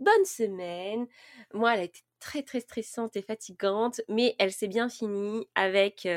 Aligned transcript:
bonne 0.00 0.24
semaine. 0.24 1.06
Moi, 1.52 1.74
elle 1.74 1.80
a 1.80 1.84
été 1.84 2.00
très 2.20 2.42
très 2.42 2.60
stressante 2.60 3.16
et 3.16 3.22
fatigante, 3.22 4.00
mais 4.08 4.34
elle 4.38 4.52
s'est 4.52 4.68
bien 4.68 4.88
finie 4.88 5.48
avec 5.54 6.08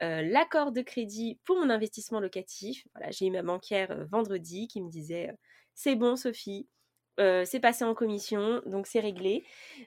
l'accord 0.00 0.72
de 0.72 0.82
crédit 0.82 1.38
pour 1.44 1.56
mon 1.56 1.70
investissement 1.70 2.20
locatif. 2.20 2.86
Voilà, 2.94 3.10
j'ai 3.10 3.26
eu 3.26 3.30
ma 3.30 3.42
banquière 3.42 4.06
vendredi 4.10 4.68
qui 4.68 4.80
me 4.82 4.90
disait 4.90 5.30
c'est 5.74 5.96
bon 5.96 6.16
Sophie, 6.16 6.68
c'est 7.18 7.60
passé 7.60 7.84
en 7.84 7.94
commission, 7.94 8.62
donc 8.66 8.86
c'est 8.86 9.00
réglé. 9.00 9.44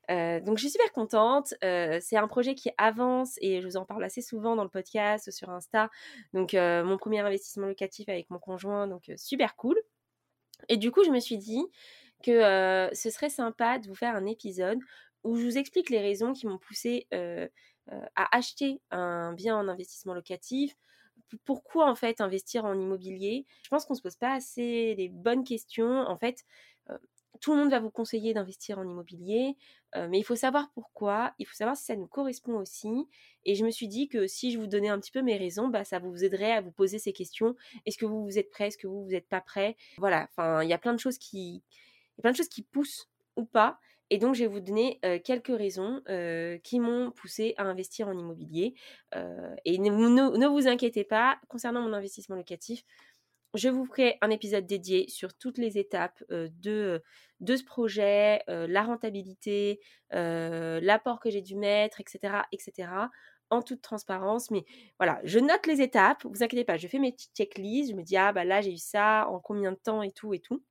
donc 0.09 0.57
je 0.57 0.61
suis 0.61 0.71
super 0.71 0.91
contente. 0.91 1.53
c'est 1.61 2.17
un 2.17 2.27
projet 2.27 2.55
qui 2.55 2.71
avance 2.77 3.35
et 3.41 3.61
je 3.61 3.67
vous 3.67 3.77
en 3.77 3.85
parle 3.85 4.03
assez 4.03 4.21
souvent 4.21 4.55
dans 4.55 4.63
le 4.63 4.69
podcast, 4.69 5.29
sur 5.31 5.49
Insta. 5.49 5.89
Donc 6.33 6.53
mon 6.53 6.97
premier 6.97 7.19
investissement 7.19 7.67
locatif 7.67 8.09
avec 8.09 8.29
mon 8.29 8.39
conjoint, 8.39 8.87
donc 8.87 9.11
super 9.15 9.55
cool. 9.55 9.79
Et 10.69 10.77
du 10.77 10.91
coup, 10.91 11.03
je 11.03 11.09
me 11.09 11.19
suis 11.19 11.37
dit, 11.37 11.63
que 12.21 12.89
ce 12.93 13.09
serait 13.09 13.29
sympa 13.29 13.79
de 13.79 13.87
vous 13.87 13.95
faire 13.95 14.15
un 14.15 14.25
épisode 14.25 14.79
où 15.23 15.35
je 15.35 15.43
vous 15.43 15.57
explique 15.57 15.89
les 15.89 15.99
raisons 15.99 16.33
qui 16.33 16.47
m'ont 16.47 16.57
poussé 16.57 17.07
à 17.11 18.37
acheter 18.37 18.81
un 18.91 19.33
bien 19.33 19.57
en 19.57 19.67
investissement 19.67 20.13
locatif. 20.13 20.75
Pourquoi 21.45 21.89
en 21.89 21.95
fait 21.95 22.19
investir 22.21 22.65
en 22.65 22.77
immobilier? 22.77 23.45
Je 23.63 23.69
pense 23.69 23.85
qu'on 23.85 23.93
ne 23.93 23.97
se 23.97 24.03
pose 24.03 24.15
pas 24.15 24.33
assez 24.33 24.95
les 24.95 25.09
bonnes 25.09 25.43
questions. 25.43 26.01
En 26.01 26.17
fait, 26.17 26.43
tout 27.39 27.53
le 27.53 27.59
monde 27.59 27.71
va 27.71 27.79
vous 27.79 27.89
conseiller 27.89 28.33
d'investir 28.33 28.77
en 28.77 28.83
immobilier, 28.83 29.55
mais 29.95 30.19
il 30.19 30.23
faut 30.23 30.35
savoir 30.35 30.71
pourquoi, 30.73 31.33
il 31.39 31.47
faut 31.47 31.55
savoir 31.55 31.77
si 31.77 31.85
ça 31.85 31.95
nous 31.95 32.07
correspond 32.07 32.55
aussi. 32.55 33.07
Et 33.45 33.55
je 33.55 33.65
me 33.65 33.71
suis 33.71 33.87
dit 33.87 34.09
que 34.09 34.27
si 34.27 34.51
je 34.51 34.59
vous 34.59 34.67
donnais 34.67 34.89
un 34.89 34.99
petit 34.99 35.11
peu 35.11 35.21
mes 35.21 35.37
raisons, 35.37 35.69
bah, 35.69 35.83
ça 35.83 35.99
vous 35.99 36.23
aiderait 36.23 36.51
à 36.51 36.61
vous 36.61 36.71
poser 36.71 36.99
ces 36.99 37.13
questions. 37.13 37.55
Est-ce 37.85 37.97
que 37.97 38.05
vous, 38.05 38.23
vous 38.23 38.37
êtes 38.37 38.49
prêt? 38.49 38.67
Est-ce 38.67 38.77
que 38.77 38.87
vous, 38.87 39.03
vous 39.03 39.11
n'êtes 39.11 39.27
pas 39.27 39.41
prêt? 39.41 39.77
Voilà, 39.97 40.27
enfin, 40.29 40.61
il 40.63 40.69
y 40.69 40.73
a 40.73 40.77
plein 40.77 40.93
de 40.93 40.99
choses 40.99 41.17
qui, 41.17 41.63
y 42.17 42.21
a 42.21 42.23
plein 42.23 42.31
de 42.31 42.37
choses 42.37 42.49
qui 42.49 42.63
poussent 42.63 43.09
ou 43.35 43.45
pas. 43.45 43.79
Et 44.09 44.17
donc, 44.17 44.35
je 44.35 44.41
vais 44.41 44.47
vous 44.47 44.59
donner 44.59 44.99
quelques 45.23 45.55
raisons 45.55 46.01
qui 46.63 46.79
m'ont 46.81 47.11
poussé 47.11 47.53
à 47.55 47.63
investir 47.63 48.09
en 48.09 48.17
immobilier. 48.17 48.75
et 49.63 49.77
ne, 49.77 50.47
vous 50.47 50.67
inquiétez 50.67 51.05
pas, 51.05 51.39
concernant 51.47 51.81
mon 51.81 51.93
investissement 51.93 52.35
locatif, 52.35 52.83
je 53.53 53.69
vous 53.69 53.85
ferai 53.85 54.17
un 54.21 54.29
épisode 54.29 54.65
dédié 54.65 55.07
sur 55.07 55.33
toutes 55.33 55.57
les 55.57 55.77
étapes 55.77 56.23
de, 56.29 57.01
de 57.39 57.55
ce 57.55 57.63
projet, 57.63 58.43
la 58.47 58.83
rentabilité, 58.83 59.79
l'apport 60.11 61.21
que 61.21 61.29
j'ai 61.29 61.41
dû 61.41 61.55
mettre, 61.55 62.01
etc., 62.01 62.41
etc., 62.51 62.89
en 63.49 63.61
toute 63.61 63.81
transparence. 63.81 64.49
Mais 64.51 64.65
voilà, 64.97 65.19
je 65.23 65.39
note 65.39 65.67
les 65.67 65.81
étapes, 65.81 66.23
vous 66.25 66.43
inquiétez 66.43 66.63
pas, 66.65 66.77
je 66.77 66.87
fais 66.87 66.99
mes 66.99 67.15
checklists, 67.35 67.91
je 67.91 67.95
me 67.95 68.03
dis, 68.03 68.17
ah 68.17 68.33
bah 68.33 68.45
là 68.45 68.61
j'ai 68.61 68.73
eu 68.73 68.77
ça, 68.77 69.27
en 69.29 69.39
combien 69.39 69.71
de 69.71 69.77
temps 69.77 70.01
et 70.01 70.11
tout 70.11 70.33
et 70.33 70.39
tout. 70.39 70.63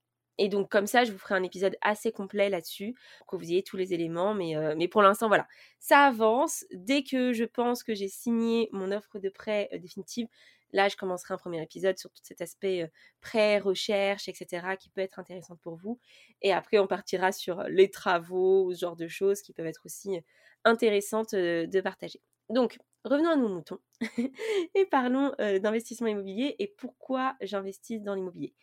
Et 0.43 0.49
donc 0.49 0.71
comme 0.71 0.87
ça, 0.87 1.05
je 1.05 1.13
vous 1.13 1.19
ferai 1.19 1.35
un 1.35 1.43
épisode 1.43 1.77
assez 1.83 2.13
complet 2.13 2.49
là-dessus 2.49 2.95
pour 3.19 3.27
que 3.27 3.37
vous 3.37 3.45
ayez 3.45 3.63
tous 3.63 3.77
les 3.77 3.93
éléments. 3.93 4.33
Mais, 4.33 4.57
euh, 4.57 4.75
mais 4.75 4.89
pour 4.89 5.03
l'instant, 5.03 5.29
voilà, 5.29 5.47
ça 5.81 6.07
avance. 6.07 6.65
Dès 6.73 7.03
que 7.03 7.35
je 7.35 7.45
pense 7.45 7.83
que 7.83 7.95
j'ai 7.95 8.09
signé 8.09 8.71
mon 8.73 8.91
offre 8.91 9.19
de 9.19 9.29
prêt 9.29 9.69
euh, 9.75 9.79
définitive, 9.79 10.29
là, 10.73 10.89
je 10.89 10.97
commencerai 10.97 11.35
un 11.35 11.37
premier 11.37 11.63
épisode 11.63 11.99
sur 11.99 12.11
tout 12.11 12.23
cet 12.25 12.41
aspect 12.41 12.85
euh, 12.85 12.89
prêt, 13.21 13.59
recherche, 13.59 14.29
etc., 14.31 14.77
qui 14.79 14.89
peut 14.89 15.03
être 15.03 15.19
intéressant 15.19 15.57
pour 15.57 15.77
vous. 15.77 16.01
Et 16.41 16.55
après, 16.55 16.79
on 16.79 16.87
partira 16.87 17.33
sur 17.33 17.63
les 17.65 17.91
travaux, 17.91 18.73
ce 18.73 18.81
genre 18.81 18.97
de 18.97 19.09
choses 19.09 19.43
qui 19.43 19.53
peuvent 19.53 19.67
être 19.67 19.83
aussi 19.85 20.21
intéressantes 20.65 21.35
de 21.35 21.81
partager. 21.83 22.23
Donc, 22.49 22.79
revenons 23.05 23.31
à 23.31 23.37
nos 23.37 23.49
moutons 23.49 23.79
et 24.75 24.87
parlons 24.87 25.33
d'investissement 25.39 26.09
immobilier 26.09 26.57
et 26.59 26.75
pourquoi 26.77 27.37
j'investis 27.41 28.03
dans 28.03 28.15
l'immobilier. 28.15 28.55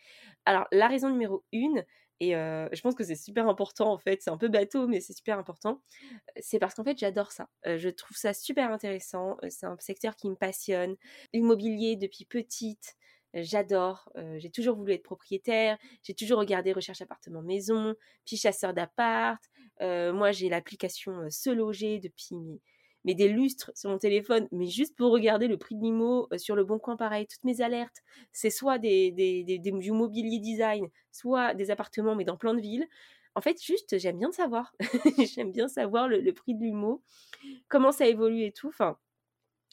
Alors, 0.45 0.67
la 0.71 0.87
raison 0.87 1.09
numéro 1.09 1.43
une, 1.51 1.83
et 2.19 2.31
je 2.31 2.81
pense 2.81 2.95
que 2.95 3.03
c'est 3.03 3.15
super 3.15 3.47
important 3.47 3.91
en 3.91 3.97
fait, 3.97 4.21
c'est 4.21 4.31
un 4.31 4.37
peu 4.37 4.47
bateau, 4.47 4.87
mais 4.87 4.99
c'est 5.01 5.13
super 5.13 5.37
important, 5.37 5.81
c'est 6.39 6.57
parce 6.57 6.73
qu'en 6.73 6.83
fait 6.83 6.97
j'adore 6.97 7.31
ça. 7.31 7.49
je 7.65 7.89
trouve 7.89 8.17
ça 8.17 8.33
super 8.33 8.71
intéressant, 8.71 9.37
c'est 9.49 9.67
un 9.67 9.77
secteur 9.79 10.15
qui 10.15 10.29
me 10.29 10.35
passionne. 10.35 10.95
L'immobilier 11.33 11.95
depuis 11.95 12.25
petite, 12.25 12.95
j'adore. 13.35 14.11
j'ai 14.37 14.49
toujours 14.49 14.75
voulu 14.75 14.93
être 14.93 15.03
propriétaire, 15.03 15.77
j'ai 16.01 16.15
toujours 16.15 16.39
regardé 16.39 16.73
recherche 16.73 17.01
appartement 17.01 17.43
maison, 17.43 17.93
puis 18.25 18.37
chasseur 18.37 18.73
d'appart. 18.73 19.43
moi 19.79 20.31
j'ai 20.31 20.49
l'application 20.49 21.29
Se 21.29 21.51
Loger 21.51 21.99
depuis 21.99 22.35
mes 22.35 22.61
mais 23.07 23.15
des 23.15 23.29
lustres 23.29 23.71
sur 23.73 23.89
mon 23.89 23.97
téléphone, 23.97 24.49
mais 24.51 24.67
juste 24.67 24.93
pour 24.97 25.13
regarder 25.13 25.47
le 25.47 25.57
prix 25.57 25.75
de 25.75 25.81
l'IMO 25.81 26.27
euh, 26.33 26.37
sur 26.37 26.57
le 26.57 26.65
bon 26.65 26.77
coin, 26.77 26.97
pareil, 26.97 27.25
toutes 27.25 27.45
mes 27.45 27.61
alertes, 27.61 28.03
c'est 28.33 28.49
soit 28.49 28.79
des, 28.79 29.11
des, 29.11 29.45
des, 29.45 29.59
du 29.59 29.91
mobilier 29.93 30.39
design, 30.39 30.89
soit 31.13 31.53
des 31.53 31.71
appartements, 31.71 32.15
mais 32.15 32.25
dans 32.25 32.35
plein 32.35 32.53
de 32.53 32.59
villes. 32.59 32.85
En 33.33 33.39
fait, 33.39 33.63
juste, 33.63 33.97
j'aime 33.97 34.17
bien 34.17 34.33
savoir. 34.33 34.75
j'aime 35.33 35.53
bien 35.53 35.69
savoir 35.69 36.09
le, 36.09 36.33
prix 36.33 36.53
de 36.53 36.65
l'IMO, 36.65 37.01
comment 37.69 37.93
ça 37.93 38.07
évolue 38.07 38.43
et 38.43 38.51
tout. 38.51 38.67
Enfin, 38.67 38.97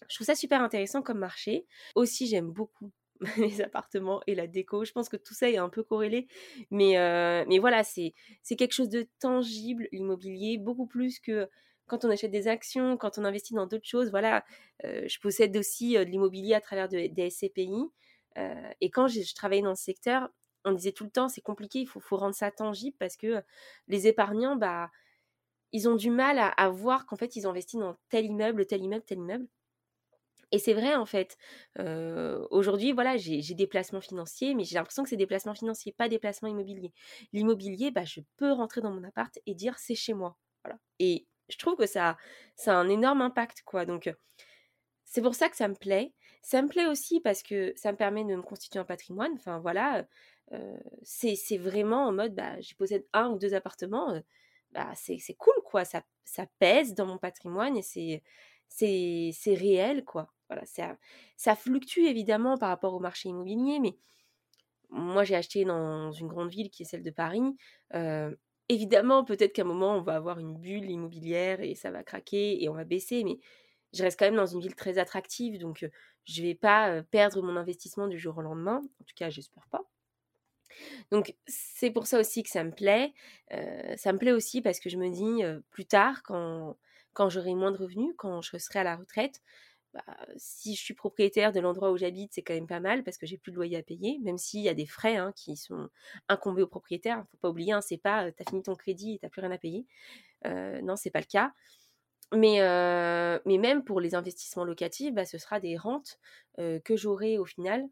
je 0.09 0.15
trouve 0.15 0.27
ça 0.27 0.37
super 0.37 0.63
intéressant 0.63 1.03
comme 1.03 1.19
marché. 1.19 1.67
Aussi, 1.97 2.29
j'aime 2.29 2.53
beaucoup 2.53 2.93
les 3.37 3.63
appartements 3.63 4.21
et 4.29 4.37
la 4.37 4.47
déco. 4.47 4.85
Je 4.85 4.93
pense 4.93 5.09
que 5.09 5.17
tout 5.17 5.35
ça 5.35 5.51
est 5.51 5.57
un 5.57 5.71
peu 5.71 5.83
corrélé. 5.83 6.29
Mais, 6.71 6.99
euh, 6.99 7.45
mais 7.49 7.59
voilà, 7.59 7.83
c'est 7.83 8.15
quelque 8.57 8.75
chose 8.75 8.91
de 8.91 9.09
tangible, 9.19 9.89
l'immobilier, 9.91 10.57
beaucoup 10.57 10.87
plus 10.87 11.19
que 11.19 11.49
quand 11.87 12.05
on 12.05 12.11
achète 12.11 12.31
des 12.31 12.49
actions, 12.49 12.97
quand 12.97 13.19
on 13.19 13.25
investit 13.25 13.55
dans 13.55 13.67
d'autres 13.67 13.87
choses, 13.87 14.11
voilà, 14.11 14.45
euh, 14.85 15.07
je 15.07 15.19
possède 15.21 15.57
aussi 15.57 15.97
euh, 15.97 16.05
de 16.05 16.11
l'immobilier 16.11 16.55
à 16.55 16.61
travers 16.61 16.89
des 16.89 17.31
SCPI. 17.31 17.91
Euh, 18.39 18.71
et 18.81 18.91
quand 18.91 19.07
je, 19.07 19.35
travaillais 19.35 19.63
dans 19.63 19.75
ce 19.75 19.85
secteur, 19.85 20.29
on 20.65 20.73
disait 20.73 20.93
tout 20.93 21.05
le 21.05 21.11
temps, 21.11 21.29
c'est 21.29 21.43
compliqué, 21.43 21.81
il 21.81 21.87
faut, 21.87 22.01
faut, 22.01 22.17
rendre 22.17 22.35
ça 22.35 22.51
tangible 22.51 22.97
parce 22.99 23.17
que 23.17 23.43
les 23.89 24.07
épargnants, 24.07 24.57
bah, 24.57 24.91
ils 25.73 25.89
ont 25.89 25.97
du 25.97 26.11
mal 26.11 26.39
à, 26.39 26.69
voir 26.71 27.07
qu'en 27.07 27.17
fait, 27.17 27.37
ils 27.37 27.47
investissent 27.47 27.81
dans 27.81 27.97
tel 28.09 28.25
immeuble, 28.27 28.67
tel 28.67 28.83
immeuble, 28.83 29.05
tel 29.05 29.19
immeuble. 29.19 29.47
Et 30.53 30.59
c'est 30.59 30.73
vrai, 30.73 30.95
en 30.95 31.05
fait. 31.05 31.37
Aujourd'hui, 32.51 32.93
voilà, 32.93 33.17
j'ai 33.17 33.43
des 33.55 33.67
placements 33.67 34.01
financiers, 34.01 34.55
mais 34.55 34.65
j'ai 34.65 34.77
l'impression 34.77 35.03
que 35.03 35.09
c'est 35.09 35.17
des 35.17 35.27
placements 35.27 35.55
financiers, 35.55 35.93
pas 35.93 36.09
des 36.09 36.21
placements 36.21 36.49
immobiliers. 36.49 36.93
L'immobilier, 37.33 37.91
bah, 37.91 38.05
je 38.05 38.21
peux 38.37 38.53
rentrer 38.53 38.81
dans 38.81 38.93
mon 38.93 39.03
appart 39.03 39.37
et 39.47 39.55
dire 39.55 39.79
c'est 39.79 39.97
chez 39.97 40.15
moi. 40.15 40.37
Voilà. 40.65 40.79
Et 41.01 41.27
je 41.49 41.59
trouve 41.59 41.77
que 41.77 41.87
ça, 41.87 42.17
ça 42.57 42.75
a 42.75 42.77
un 42.77 42.89
énorme 42.89 43.23
impact, 43.23 43.63
quoi. 43.65 43.85
Donc, 43.87 44.13
c'est 45.05 45.23
pour 45.23 45.35
ça 45.35 45.49
que 45.49 45.57
ça 45.57 45.69
me 45.69 45.75
plaît. 45.75 46.15
Ça 46.43 46.63
me 46.63 46.69
plaît 46.69 46.87
aussi 46.87 47.21
parce 47.21 47.43
que 47.43 47.73
ça 47.77 47.93
me 47.93 47.97
permet 47.97 48.25
de 48.25 48.35
me 48.37 48.43
constituer 48.43 48.81
un 48.81 48.85
patrimoine. 48.85 49.33
Enfin, 49.37 49.61
voilà, 49.61 50.07
c'est 51.03 51.59
vraiment 51.59 52.07
en 52.07 52.13
mode, 52.13 52.35
bah, 52.35 52.61
j'ai 52.61 52.75
possède 52.75 53.07
un 53.13 53.29
ou 53.31 53.39
deux 53.39 53.55
appartements. 53.55 54.21
bah, 54.73 54.93
c'est 54.97 55.19
cool, 55.39 55.55
quoi. 55.65 55.85
Ça, 55.85 56.03
ça 56.25 56.47
pèse 56.59 56.95
dans 56.95 57.07
mon 57.07 57.19
patrimoine 57.19 57.77
et 57.77 57.83
c'est 57.83 58.23
c'est 58.69 59.55
réel, 59.55 60.05
quoi. 60.05 60.33
Voilà, 60.51 60.65
ça 61.37 61.57
fluctue 61.57 62.01
évidemment 62.07 62.59
par 62.59 62.69
rapport 62.71 62.95
au 62.95 63.01
marché 63.01 63.29
immobilier, 63.31 63.79
mais 63.81 63.97
moi 64.91 65.25
j'ai 65.25 65.37
acheté 65.37 65.65
dans 65.65 66.13
une 66.13 66.29
grande 66.29 66.51
ville 66.51 66.71
qui 66.71 66.83
est 66.83 66.87
celle 66.87 67.03
de 67.03 67.11
Paris. 67.11 67.43
Évidemment, 68.69 69.25
peut-être 69.25 69.53
qu'à 69.53 69.63
un 69.63 69.67
moment, 69.67 69.97
on 69.97 70.03
va 70.03 70.17
avoir 70.17 70.39
une 70.39 70.57
bulle 70.57 70.91
immobilière 70.91 71.61
et 71.61 71.75
ça 71.75 71.91
va 71.91 72.03
craquer 72.03 72.63
et 72.63 72.69
on 72.69 72.75
va 72.75 72.85
baisser, 72.85 73.23
mais 73.25 73.39
je 73.93 74.03
reste 74.03 74.19
quand 74.19 74.25
même 74.25 74.37
dans 74.37 74.47
une 74.47 74.61
ville 74.61 74.75
très 74.75 74.99
attractive, 74.99 75.59
donc 75.59 75.87
je 76.25 76.41
ne 76.41 76.47
vais 76.47 76.55
pas 76.55 77.03
perdre 77.03 77.43
mon 77.43 77.57
investissement 77.57 78.09
du 78.09 78.19
jour 78.19 78.39
au 78.39 78.43
lendemain. 78.43 78.81
En 79.01 79.05
tout 79.05 79.15
cas, 79.15 79.31
j'espère 79.31 79.69
pas. 79.69 79.83
Donc 81.11 81.35
c'est 81.47 81.91
pour 81.91 82.07
ça 82.07 82.19
aussi 82.19 82.43
que 82.43 82.51
ça 82.51 82.65
me 82.65 82.73
plaît. 82.73 83.13
ça 83.97 84.13
me 84.13 84.19
plaît 84.19 84.33
aussi 84.33 84.63
parce 84.63 84.81
que 84.81 84.89
je 84.89 84.97
me 84.97 85.11
dis 85.11 85.43
plus 85.71 85.87
tard, 85.87 86.23
quand, 86.23 86.77
quand 87.13 87.29
j'aurai 87.29 87.55
moins 87.55 87.71
de 87.71 87.77
revenus, 87.79 88.15
quand 88.17 88.43
je 88.43 88.57
serai 88.59 88.81
à 88.81 88.85
la 88.85 88.97
retraite, 88.97 89.41
bah, 89.95 90.03
si 90.37 90.75
je 90.75 90.83
suis 90.83 90.95
propriétaire 90.95 91.53
de 91.53 91.61
l'endroit 91.61 91.93
où 91.93 91.97
j'habite, 91.97 92.33
c'est 92.35 92.43
quand 92.43 92.55
même 92.55 92.67
pas 92.67 92.81
mal 92.81 93.05
parce 93.05 93.17
que 93.17 93.27
j'ai 93.27 93.39
plus 93.39 93.53
de 93.53 93.57
loyer 93.57 93.77
à 93.77 93.83
payer, 93.83 94.19
même 94.23 94.39
s'il 94.39 94.61
y 94.61 94.69
a 94.69 94.75
des 94.75 94.87
frais 94.87 95.17
hein, 95.17 95.33
qui 95.37 95.57
sont 95.57 95.89
incombés 96.29 96.63
aux 96.63 96.67
propriétaires. 96.67 97.25
Il 97.25 97.31
Faut 97.31 97.37
pas 97.37 97.49
oublier, 97.49 97.73
hein, 97.73 97.81
c'est 97.81 97.99
pas 97.99 98.33
tu 98.33 98.43
as 98.43 98.51
fini 98.51 98.63
ton 98.63 98.75
crédit 98.75 99.15
et 99.15 99.19
t'as 99.21 99.29
plus 99.29 99.41
rien 99.41 99.53
à 99.53 99.59
payer. 99.59 99.87
Euh, 100.47 100.81
non, 100.83 100.97
c'est 100.97 101.11
pas 101.11 101.21
le 101.21 101.27
cas. 101.27 101.53
Mais, 102.33 102.59
même 103.59 103.85
pour 103.85 104.01
les 104.01 104.17
investissements 104.17 104.65
locatifs, 104.65 105.15
bah, 105.15 105.25
ce 105.25 105.39
sera 105.39 105.61
des 105.61 105.77
rentes 105.77 106.19
que 106.59 106.97
j'aurai 106.97 107.39
au 107.39 107.45
final. 107.45 107.87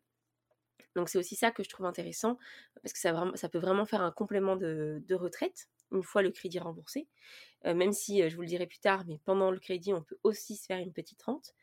Donc 0.97 1.09
c'est 1.09 1.19
aussi 1.19 1.37
ça 1.37 1.53
que 1.53 1.63
je 1.63 1.69
trouve 1.69 1.87
intéressant 1.87 2.37
parce 2.83 2.93
que 2.93 2.99
ça, 2.99 3.49
peut 3.49 3.59
vraiment 3.59 3.87
faire 3.87 4.03
un 4.03 4.11
complément 4.11 4.57
de 4.57 5.15
retraite. 5.15 5.69
une 5.93 6.03
fois 6.03 6.23
le 6.23 6.31
crédit 6.31 6.59
remboursé. 6.59 7.07
même 7.65 7.93
si, 7.93 8.29
je 8.29 8.35
vous 8.35 8.43
le 8.43 8.49
dirai 8.49 8.67
plus 8.67 8.81
tard, 8.81 9.05
mais 9.07 9.21
pendant 9.25 9.53
le 9.53 9.61
crédit, 9.61 9.93
on 9.93 10.03
peut 10.03 10.19
aussi 10.25 10.57
se 10.57 10.67
faire 10.67 10.79
une 10.79 10.93
petite 10.93 11.23
rente. 11.23 11.55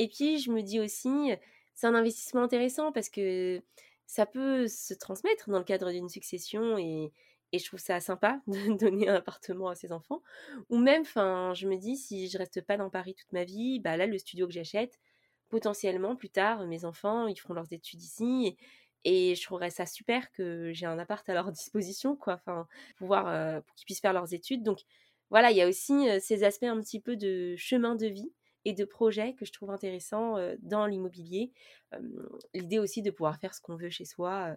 Et 0.00 0.08
puis, 0.08 0.38
je 0.38 0.50
me 0.50 0.62
dis 0.62 0.80
aussi, 0.80 1.30
c'est 1.74 1.86
un 1.86 1.94
investissement 1.94 2.42
intéressant 2.42 2.90
parce 2.90 3.10
que 3.10 3.60
ça 4.06 4.24
peut 4.24 4.66
se 4.66 4.94
transmettre 4.94 5.50
dans 5.50 5.58
le 5.58 5.64
cadre 5.64 5.92
d'une 5.92 6.08
succession 6.08 6.78
et, 6.78 7.12
et 7.52 7.58
je 7.58 7.66
trouve 7.66 7.80
ça 7.80 8.00
sympa 8.00 8.40
de 8.46 8.78
donner 8.78 9.10
un 9.10 9.16
appartement 9.16 9.68
à 9.68 9.74
ses 9.74 9.92
enfants. 9.92 10.22
Ou 10.70 10.78
même, 10.78 11.02
enfin, 11.02 11.52
je 11.54 11.68
me 11.68 11.76
dis, 11.76 11.98
si 11.98 12.30
je 12.30 12.38
reste 12.38 12.62
pas 12.62 12.78
dans 12.78 12.88
Paris 12.88 13.14
toute 13.14 13.30
ma 13.34 13.44
vie, 13.44 13.78
bah 13.78 13.98
là, 13.98 14.06
le 14.06 14.16
studio 14.16 14.46
que 14.46 14.54
j'achète, 14.54 14.98
potentiellement, 15.50 16.16
plus 16.16 16.30
tard, 16.30 16.66
mes 16.66 16.86
enfants, 16.86 17.26
ils 17.26 17.36
feront 17.36 17.52
leurs 17.52 17.70
études 17.70 18.02
ici. 18.02 18.56
Et, 19.04 19.34
je 19.34 19.42
trouverais 19.42 19.68
ça 19.68 19.84
super 19.84 20.32
que 20.32 20.72
j'ai 20.72 20.86
un 20.86 20.98
appart 20.98 21.28
à 21.28 21.34
leur 21.34 21.52
disposition, 21.52 22.16
quoi. 22.16 22.36
Enfin, 22.36 22.66
pouvoir, 22.96 23.62
pour 23.64 23.74
qu'ils 23.74 23.84
puissent 23.84 24.00
faire 24.00 24.14
leurs 24.14 24.32
études. 24.32 24.62
Donc, 24.62 24.78
voilà, 25.28 25.50
il 25.50 25.58
y 25.58 25.62
a 25.62 25.68
aussi 25.68 26.08
ces 26.22 26.42
aspects 26.42 26.64
un 26.64 26.80
petit 26.80 27.00
peu 27.00 27.16
de 27.16 27.54
chemin 27.58 27.96
de 27.96 28.06
vie 28.06 28.32
et 28.64 28.72
de 28.72 28.84
projets 28.84 29.34
que 29.34 29.44
je 29.44 29.52
trouve 29.52 29.70
intéressants 29.70 30.36
euh, 30.36 30.56
dans 30.60 30.86
l'immobilier. 30.86 31.52
L'idée 32.54 32.78
aussi 32.78 33.02
de 33.02 33.10
pouvoir 33.10 33.38
faire 33.38 33.54
ce 33.54 33.60
qu'on 33.60 33.76
veut 33.76 33.90
chez 33.90 34.04
soi, 34.04 34.56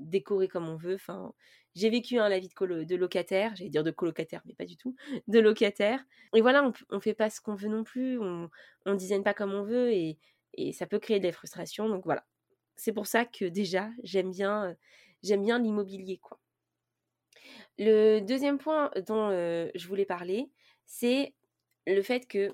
décorer 0.00 0.48
comme 0.48 0.68
on 0.68 0.76
veut. 0.76 0.94
Enfin, 0.94 1.32
j'ai 1.74 1.90
vécu 1.90 2.18
hein, 2.18 2.28
la 2.28 2.38
vie 2.38 2.48
de, 2.48 2.96
locataire, 2.96 3.54
j'allais 3.54 3.70
dire 3.70 3.84
de 3.84 3.90
colocataire, 3.90 4.42
mais 4.44 4.54
pas 4.54 4.64
du 4.64 4.76
tout, 4.76 4.96
de 5.28 5.38
locataire. 5.38 6.04
Et 6.34 6.40
voilà, 6.40 6.64
on, 6.90 6.96
ne 6.96 7.00
fait 7.00 7.14
pas 7.14 7.30
ce 7.30 7.40
qu'on 7.40 7.54
veut 7.54 7.68
non 7.68 7.84
plus, 7.84 8.18
on, 8.18 8.50
ne 8.86 8.94
design 8.96 9.22
pas 9.22 9.34
comme 9.34 9.52
on 9.52 9.62
veut 9.62 9.92
et, 9.92 10.18
ça 10.72 10.86
peut 10.86 10.98
créer 10.98 11.20
des 11.20 11.32
frustrations. 11.32 11.88
Donc 11.88 12.04
voilà, 12.04 12.26
c'est 12.76 12.92
pour 12.92 13.06
ça 13.06 13.24
que 13.24 13.44
déjà 13.44 13.88
j'aime 14.02 14.30
bien, 14.30 14.76
j'aime 15.22 15.42
bien 15.42 15.58
l'immobilier 15.58 16.18
quoi. 16.18 16.40
Le 17.78 18.18
deuxième 18.20 18.58
point 18.58 18.90
dont 19.06 19.30
je 19.30 19.86
voulais 19.86 20.04
parler, 20.04 20.50
c'est 20.86 21.34
le 21.86 22.02
fait 22.02 22.26
que 22.26 22.52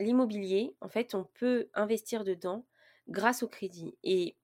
l'immobilier, 0.00 0.76
en 0.80 0.88
fait, 0.88 1.14
on 1.14 1.24
peut 1.24 1.68
investir 1.74 2.24
dedans 2.24 2.66
grâce 3.08 3.42
au 3.42 3.48
crédit. 3.48 3.96
Et 4.02 4.36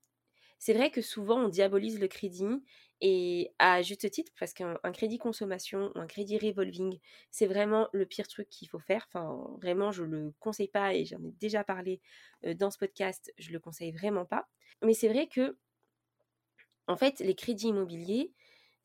c'est 0.59 0.75
vrai 0.75 0.91
que 0.91 1.03
souvent 1.03 1.41
on 1.41 1.49
diabolise 1.49 2.01
le 2.01 2.09
crédit 2.09 2.63
et 3.01 3.53
à 3.59 3.83
juste 3.83 4.11
titre 4.11 4.33
parce 4.39 4.55
qu'un 4.55 4.79
crédit 4.93 5.19
consommation 5.19 5.93
ou 5.95 5.99
un 5.99 6.07
crédit 6.07 6.39
revolving, 6.39 6.99
c'est 7.31 7.47
vraiment 7.47 7.89
le 7.93 8.07
pire 8.07 8.29
truc 8.29 8.49
qu'il 8.49 8.69
faut 8.69 8.79
faire. 8.79 9.07
Enfin, 9.09 9.47
vraiment, 9.61 9.93
je 9.93 10.05
le 10.05 10.33
conseille 10.41 10.69
pas 10.69 10.95
et 10.95 11.05
j'en 11.05 11.23
ai 11.23 11.33
déjà 11.33 11.65
parlé 11.65 12.01
dans 12.57 12.71
ce 12.71 12.79
podcast, 12.79 13.33
je 13.39 13.51
le 13.53 13.61
conseille 13.61 13.93
vraiment 13.93 14.25
pas. 14.25 14.49
Mais 14.83 14.95
c'est 14.95 15.09
vrai 15.09 15.29
que 15.29 15.59
en 16.87 16.97
fait, 16.97 17.21
les 17.21 17.35
crédits 17.35 17.69
immobiliers, 17.69 18.33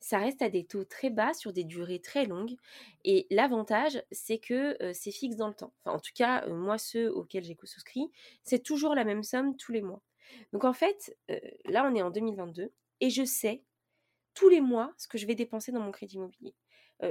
ça 0.00 0.18
reste 0.18 0.42
à 0.42 0.48
des 0.48 0.64
taux 0.64 0.84
très 0.84 1.10
bas 1.10 1.32
sur 1.34 1.52
des 1.52 1.64
durées 1.64 2.00
très 2.00 2.26
longues. 2.26 2.56
Et 3.04 3.26
l'avantage, 3.30 4.02
c'est 4.10 4.38
que 4.38 4.76
c'est 4.92 5.12
fixe 5.12 5.36
dans 5.36 5.48
le 5.48 5.54
temps. 5.54 5.72
Enfin, 5.84 5.96
en 5.96 6.00
tout 6.00 6.12
cas, 6.14 6.46
moi, 6.48 6.78
ceux 6.78 7.12
auxquels 7.12 7.44
j'ai 7.44 7.56
souscrit, 7.64 8.10
c'est 8.42 8.62
toujours 8.62 8.94
la 8.94 9.04
même 9.04 9.22
somme 9.22 9.56
tous 9.56 9.72
les 9.72 9.82
mois. 9.82 10.02
Donc 10.52 10.64
en 10.64 10.72
fait, 10.72 11.16
là 11.66 11.88
on 11.90 11.94
est 11.94 12.02
en 12.02 12.10
2022 12.10 12.72
et 13.00 13.10
je 13.10 13.24
sais 13.24 13.64
tous 14.34 14.48
les 14.48 14.60
mois 14.60 14.92
ce 14.96 15.08
que 15.08 15.18
je 15.18 15.26
vais 15.26 15.34
dépenser 15.34 15.72
dans 15.72 15.80
mon 15.80 15.92
crédit 15.92 16.16
immobilier. 16.16 16.54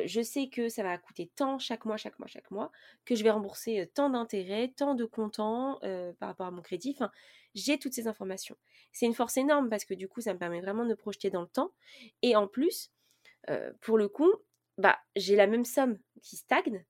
Je 0.06 0.22
sais 0.22 0.50
que 0.50 0.70
ça 0.70 0.84
va 0.84 0.98
coûter 0.98 1.32
tant 1.36 1.60
chaque 1.60 1.86
mois, 1.86 1.98
chaque 1.98 2.20
mois, 2.20 2.28
chaque 2.28 2.52
mois, 2.52 2.72
que 3.06 3.16
je 3.16 3.24
vais 3.24 3.32
rembourser 3.32 3.90
tant 3.96 4.10
d'intérêts, 4.10 4.74
tant 4.76 4.96
de 4.96 5.06
comptants 5.06 5.80
par 6.20 6.30
rapport 6.30 6.48
à 6.48 6.52
mon 6.52 6.62
crédit. 6.62 6.98
J'ai 7.56 7.80
toutes 7.80 7.94
ces 7.94 8.08
informations. 8.08 8.56
C'est 8.92 9.06
une 9.06 9.14
force 9.14 9.38
énorme 9.38 9.70
parce 9.70 9.86
que 9.86 9.94
du 9.94 10.08
coup, 10.08 10.22
ça 10.22 10.34
me 10.34 10.40
permet 10.40 10.62
vraiment 10.62 10.86
de 10.86 10.94
projeter 10.94 11.30
dans 11.30 11.42
le 11.42 11.48
temps. 11.48 11.72
Et 12.22 12.36
en 12.36 12.48
plus, 12.48 12.92
pour 13.82 13.98
le 13.98 14.08
coup, 14.08 14.32
bah, 14.78 15.00
j'ai 15.16 15.36
la 15.36 15.48
même 15.48 15.66
somme 15.66 15.98
qui 16.22 16.38
stagne. 16.38 16.86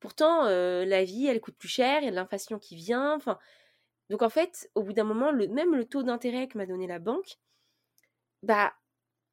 Pourtant, 0.00 0.44
la 0.44 1.04
vie, 1.04 1.26
elle 1.26 1.40
coûte 1.40 1.56
plus 1.56 1.68
cher, 1.68 2.02
il 2.02 2.04
y 2.04 2.08
a 2.08 2.10
de 2.10 2.16
l'inflation 2.16 2.58
qui 2.58 2.76
vient. 2.76 3.14
Enfin, 3.14 3.38
donc 4.10 4.22
en 4.22 4.28
fait, 4.28 4.70
au 4.74 4.82
bout 4.82 4.92
d'un 4.92 5.04
moment, 5.04 5.32
même 5.32 5.74
le 5.74 5.84
taux 5.86 6.02
d'intérêt 6.02 6.46
que 6.46 6.58
m'a 6.58 6.66
donné 6.66 6.86
la 6.86 6.98
banque, 6.98 7.38
bah, 8.42 8.74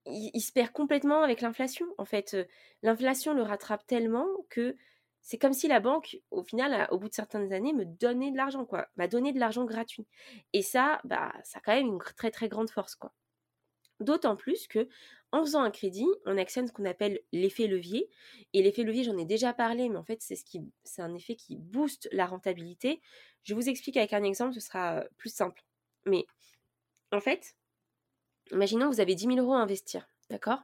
il, 0.06 0.42
se 0.42 0.52
perd 0.52 0.72
complètement 0.72 1.24
avec 1.24 1.42
l'inflation. 1.42 1.86
En 1.98 2.06
fait, 2.06 2.38
l'inflation 2.82 3.34
le 3.34 3.44
rattrape 3.44 3.86
tellement 3.86 4.28
que 4.50 4.76
c'est 5.22 5.38
comme 5.38 5.54
si 5.54 5.68
la 5.68 5.80
banque, 5.80 6.18
au 6.32 6.44
final, 6.44 6.88
au 6.92 6.98
bout 6.98 7.08
de 7.08 7.14
certaines 7.14 7.54
années, 7.54 7.74
me 7.74 7.86
donnait 7.86 8.32
de 8.32 8.38
l'argent, 8.38 8.66
quoi, 8.66 8.88
m'a 8.96 9.08
donné 9.08 9.34
de 9.34 9.40
l'argent 9.40 9.66
gratuit. 9.66 10.08
Et 10.54 10.64
ça, 10.64 11.00
bah, 11.04 11.32
ça 11.44 11.60
a 11.60 11.62
quand 11.62 11.76
même 11.76 11.88
une 11.88 12.00
très 12.00 12.32
très 12.32 12.50
grande 12.50 12.70
force, 12.70 12.96
quoi. 12.96 13.14
D'autant 14.00 14.36
plus 14.36 14.68
que 14.68 14.90
en 15.32 15.44
faisant 15.44 15.62
un 15.62 15.72
crédit, 15.72 16.08
on 16.26 16.38
actionne 16.38 16.68
ce 16.68 16.74
qu'on 16.74 16.86
appelle 16.86 17.22
l'effet 17.32 17.68
levier. 17.68 18.10
Et 18.54 18.62
l'effet 18.64 18.84
levier, 18.84 19.04
j'en 19.04 19.18
ai 19.18 19.26
déjà 19.26 19.54
parlé, 19.54 19.90
mais 19.90 19.98
en 19.98 20.04
fait, 20.04 20.22
c'est 20.22 20.36
ce 20.36 20.44
qui, 20.44 20.62
c'est 20.84 21.02
un 21.02 21.14
effet 21.14 21.36
qui 21.36 21.56
booste 21.56 22.10
la 22.12 22.26
rentabilité. 22.26 23.02
Je 23.44 23.54
vous 23.54 23.70
explique 23.70 23.98
avec 23.98 24.14
un 24.14 24.24
exemple, 24.24 24.54
ce 24.54 24.60
sera 24.60 25.06
plus 25.18 25.34
simple. 25.34 25.64
Mais 26.06 26.26
en 27.12 27.22
fait, 27.22 27.56
imaginons 28.52 28.90
que 28.90 28.96
vous 28.96 29.02
avez 29.02 29.16
10 29.16 29.28
000 29.28 29.38
euros 29.40 29.54
à 29.54 29.60
investir, 29.60 30.08
d'accord? 30.30 30.60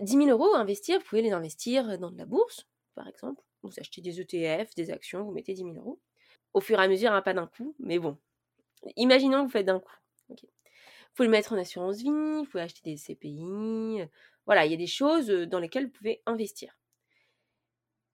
10 0.00 0.12
000 0.12 0.28
euros 0.28 0.54
à 0.54 0.58
investir, 0.58 0.98
vous 0.98 1.04
pouvez 1.04 1.22
les 1.22 1.32
investir 1.32 1.98
dans 1.98 2.10
de 2.10 2.18
la 2.18 2.26
bourse, 2.26 2.66
par 2.94 3.08
exemple. 3.08 3.42
Vous 3.62 3.72
achetez 3.78 4.00
des 4.00 4.20
ETF, 4.20 4.74
des 4.74 4.90
actions, 4.90 5.24
vous 5.24 5.32
mettez 5.32 5.52
10 5.52 5.62
000 5.62 5.74
euros. 5.76 6.00
Au 6.54 6.60
fur 6.60 6.80
et 6.80 6.84
à 6.84 6.88
mesure, 6.88 7.12
hein, 7.12 7.22
pas 7.22 7.34
d'un 7.34 7.46
coup, 7.46 7.74
mais 7.78 7.98
bon. 7.98 8.16
Imaginons 8.96 9.40
que 9.40 9.44
vous 9.44 9.50
faites 9.50 9.66
d'un 9.66 9.80
coup. 9.80 9.96
Vous 10.28 10.36
pouvez 11.14 11.26
le 11.26 11.32
mettre 11.32 11.52
en 11.52 11.58
assurance 11.58 11.98
vie, 11.98 12.08
vous 12.08 12.44
pouvez 12.44 12.62
acheter 12.62 12.82
des 12.84 12.96
CPI. 12.96 14.08
Voilà, 14.46 14.64
il 14.64 14.70
y 14.70 14.74
a 14.74 14.78
des 14.78 14.86
choses 14.86 15.26
dans 15.26 15.58
lesquelles 15.58 15.86
vous 15.86 15.92
pouvez 15.92 16.22
investir. 16.24 16.78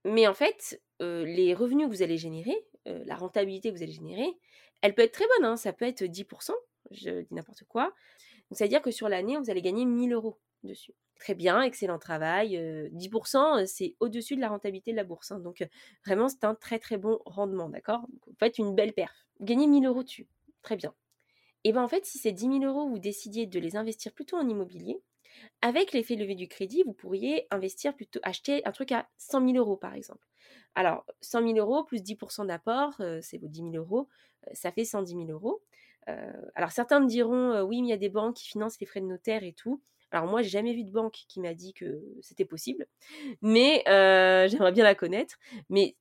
Mais 0.05 0.27
en 0.27 0.35
fait, 0.35 0.83
les 1.01 1.55
revenus 1.55 1.87
que 1.87 1.93
vous 1.93 2.03
allez 2.03 2.17
générer, 2.17 2.57
la 2.85 3.17
rentabilité 3.17 3.71
que 3.71 3.77
vous 3.77 3.83
allez 3.83 3.93
générer, 3.93 4.27
elle 4.81 4.95
peut 4.95 5.03
être 5.03 5.13
très 5.13 5.27
bonne. 5.37 5.47
Hein. 5.47 5.57
Ça 5.57 5.73
peut 5.73 5.85
être 5.85 6.03
10%, 6.05 6.53
je 6.91 7.21
dis 7.21 7.35
n'importe 7.35 7.65
quoi. 7.65 7.95
Donc, 8.51 8.59
ça 8.59 8.65
veut 8.65 8.69
dire 8.69 8.83
que 8.83 8.91
sur 8.91 9.09
l'année, 9.09 9.37
vous 9.37 9.51
allez 9.51 9.63
gagner 9.63 9.85
1000 9.85 10.13
euros 10.13 10.39
dessus. 10.63 10.95
Très 11.17 11.35
bien, 11.35 11.63
excellent 11.63 11.99
travail. 11.99 12.57
10%, 12.93 13.67
c'est 13.67 13.95
au-dessus 14.01 14.37
de 14.37 14.41
la 14.41 14.49
rentabilité 14.49 14.93
de 14.93 14.97
la 14.97 15.05
bourse. 15.05 15.33
Hein. 15.33 15.41
Donc, 15.41 15.67
vraiment, 16.05 16.29
c'est 16.29 16.45
un 16.45 16.55
très 16.55 16.79
très 16.79 16.99
bon 16.99 17.21
rendement, 17.25 17.69
d'accord? 17.69 18.07
Vous 18.27 18.35
faites 18.39 18.59
une 18.59 18.75
belle 18.75 18.93
perf. 18.93 19.27
Vous 19.39 19.47
gagnez 19.47 19.67
1000 19.67 19.87
euros 19.87 20.03
dessus. 20.03 20.29
Très 20.63 20.77
bien. 20.77 20.95
Et 21.65 21.73
bien 21.73 21.83
en 21.83 21.89
fait, 21.89 22.05
si 22.05 22.19
ces 22.19 22.31
10 22.31 22.61
000 22.61 22.65
euros, 22.65 22.89
vous 22.89 22.99
décidiez 23.01 23.47
de 23.47 23.59
les 23.59 23.77
investir 23.77 24.13
plutôt 24.13 24.37
en 24.37 24.49
immobilier, 24.49 25.01
avec 25.63 25.93
l'effet 25.93 26.15
levé 26.15 26.35
du 26.35 26.49
crédit, 26.49 26.83
vous 26.85 26.93
pourriez 26.93 27.47
investir 27.51 27.95
plutôt, 27.95 28.21
acheter 28.23 28.65
un 28.67 28.73
truc 28.73 28.93
à 28.93 29.09
100 29.19 29.45
000 29.47 29.59
euros 29.59 29.77
par 29.77 29.95
exemple. 29.95 30.27
Alors, 30.75 31.05
100 31.23 31.55
000 31.55 31.59
euros 31.59 31.85
plus 31.85 32.03
10% 32.03 32.47
d'apport, 32.47 32.95
euh, 33.01 33.19
c'est 33.23 33.39
vos 33.39 33.49
10 33.49 33.73
000 33.73 33.75
euros, 33.77 34.09
euh, 34.47 34.51
ça 34.55 34.71
fait 34.71 34.85
110 34.85 35.15
000 35.15 35.31
euros. 35.31 35.63
Euh, 36.09 36.33
alors, 36.55 36.73
certains 36.73 37.01
me 37.01 37.07
diront, 37.07 37.61
oui, 37.63 37.83
mais 37.83 37.89
il 37.89 37.91
y 37.91 37.95
a 37.95 37.99
des 37.99 38.09
banques 38.09 38.37
qui 38.37 38.47
financent 38.47 38.79
les 38.81 38.87
frais 38.87 39.01
de 39.01 39.07
notaire 39.07 39.43
et 39.43 39.53
tout. 39.53 39.83
Alors, 40.11 40.27
moi, 40.27 40.43
j'ai 40.43 40.51
jamais 40.51 40.75
vu 40.75 40.85
de 40.85 40.91
banque 40.91 41.25
qui 41.29 41.41
m'a 41.41 41.55
dit 41.55 41.73
que 41.73 42.03
c'était 42.21 42.45
possible, 42.45 42.87
mais 43.43 43.83
j'aimerais 43.87 44.73
bien 44.73 44.85
la 44.85 44.95
connaître. 44.95 45.37
Mais 45.69 45.97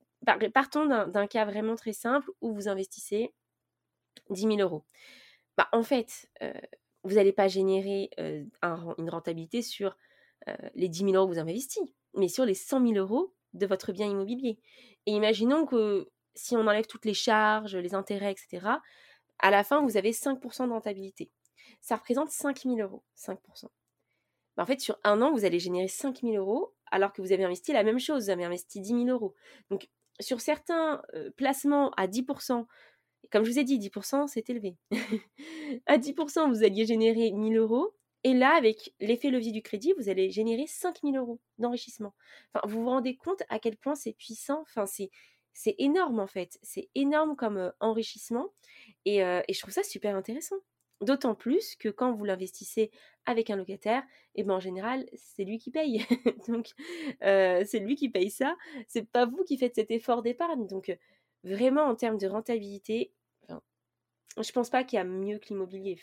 partons 0.54 0.86
d'un 0.86 1.28
cas 1.28 1.46
vraiment 1.46 1.76
très 1.76 1.94
simple 1.94 2.30
où 2.42 2.54
vous 2.54 2.68
investissez 2.70 3.34
10 4.30 4.42
000 4.42 4.56
euros 4.58 4.84
bah, 5.58 5.70
en 5.72 5.84
fait, 5.84 6.30
vous 7.04 7.16
n'allez 7.16 7.32
pas 7.32 7.48
générer 7.48 8.10
une 8.18 9.10
rentabilité 9.10 9.62
sur 9.62 9.98
les 10.76 10.90
10 10.90 11.00
000 11.06 11.14
euros 11.14 11.28
que 11.28 11.34
vous 11.34 11.40
avez 11.40 11.52
investis, 11.52 11.84
mais 12.14 12.28
sur 12.28 12.46
les 12.46 12.54
100 12.54 12.88
000 12.88 12.94
euros 12.94 13.34
de 13.54 13.66
votre 13.66 13.92
bien 13.92 14.08
immobilier. 14.08 14.60
Et 15.06 15.12
imaginons 15.12 15.66
que 15.66 16.10
si 16.36 16.56
on 16.56 16.68
enlève 16.68 16.88
toutes 16.88 17.06
les 17.06 17.14
charges, 17.14 17.76
les 17.76 17.96
intérêts, 17.96 18.32
etc., 18.32 18.68
à 19.40 19.52
la 19.52 19.64
fin, 19.64 19.82
vous 19.82 19.98
avez 19.98 20.12
5% 20.12 20.68
de 20.68 20.72
rentabilité. 20.72 21.32
Ça 21.82 21.96
représente 21.96 22.30
5 22.30 22.62
000 22.62 22.78
euros, 22.78 23.04
5%. 23.18 23.38
Bah, 24.56 24.64
en 24.64 24.66
fait, 24.66 24.80
sur 24.80 24.98
un 25.04 25.22
an, 25.22 25.32
vous 25.32 25.46
allez 25.46 25.60
générer 25.60 25.88
5 25.88 26.22
000 26.22 26.36
euros 26.36 26.74
alors 26.92 27.14
que 27.14 27.22
vous 27.22 27.32
avez 27.32 27.44
investi 27.44 27.74
la 27.74 27.84
même 27.84 28.00
chose, 28.00 28.26
vous 28.26 28.30
avez 28.30 28.46
investi 28.46 28.80
10 28.80 28.90
000 28.90 29.06
euros. 29.08 29.34
Donc, 29.70 29.90
sur 30.20 30.40
certains 30.40 31.02
placements 31.36 31.92
à 31.92 32.08
10%, 32.08 32.66
comme 33.32 33.44
je 33.44 33.52
vous 33.52 33.60
ai 33.60 33.64
dit, 33.64 33.80
10%, 33.80 34.28
c'est 34.28 34.50
élevé. 34.50 34.78
à 35.86 35.98
10%, 35.98 36.50
vous 36.50 36.64
alliez 36.64 36.86
générer 36.86 37.32
1000 37.32 37.58
euros. 37.58 37.94
Et 38.24 38.34
là, 38.34 38.56
avec 38.56 38.94
l'effet 39.00 39.30
levier 39.30 39.52
du 39.52 39.62
crédit, 39.62 39.94
vous 40.00 40.10
allez 40.10 40.32
générer 40.32 40.66
5000 40.68 41.16
euros 41.18 41.40
d'enrichissement. 41.60 42.16
Vous 42.66 42.82
vous 42.82 42.90
rendez 42.90 43.18
compte 43.18 43.44
à 43.50 43.60
quel 43.60 43.78
point 43.78 43.96
c'est 43.96 44.14
puissant. 44.14 44.62
Enfin, 44.62 44.86
c'est, 44.86 45.12
c'est 45.56 45.76
énorme 45.80 46.20
en 46.20 46.28
fait. 46.28 46.60
C'est 46.62 46.90
énorme 46.94 47.36
comme 47.36 47.74
enrichissement. 47.80 48.54
Et, 49.06 49.20
et, 49.20 49.54
je 49.54 49.60
trouve 49.60 49.74
ça 49.74 49.84
super 49.84 50.16
intéressant. 50.16 50.58
D'autant 51.02 51.34
plus 51.34 51.76
que 51.76 51.90
quand 51.90 52.14
vous 52.14 52.26
l'investissez 52.26 52.92
avec 53.26 53.50
un 53.50 53.56
locataire, 53.56 54.04
et 54.36 54.42
eh 54.42 54.44
ben 54.44 54.56
en 54.56 54.60
général, 54.60 55.10
c'est 55.16 55.44
lui 55.44 55.58
qui 55.58 55.72
paye. 55.72 56.06
Donc, 56.48 56.68
c'est 57.22 57.80
lui 57.80 57.96
qui 57.96 58.10
paye 58.10 58.30
ça. 58.30 58.56
C'est 58.88 59.10
pas 59.10 59.26
vous 59.26 59.44
qui 59.44 59.58
faites 59.58 59.76
cet 59.76 59.92
effort 59.92 60.22
d'épargne. 60.22 60.68
Donc, 60.68 60.96
vraiment 61.44 61.86
en 61.86 61.96
termes 61.96 62.18
de 62.18 62.28
rentabilité, 62.28 63.14
enfin, 63.44 63.62
je 64.42 64.52
pense 64.52 64.70
pas 64.70 64.84
qu'il 64.84 64.98
y 64.98 65.00
a 65.00 65.06
mieux 65.06 65.40
que 65.40 65.48
l'immobilier. 65.50 65.98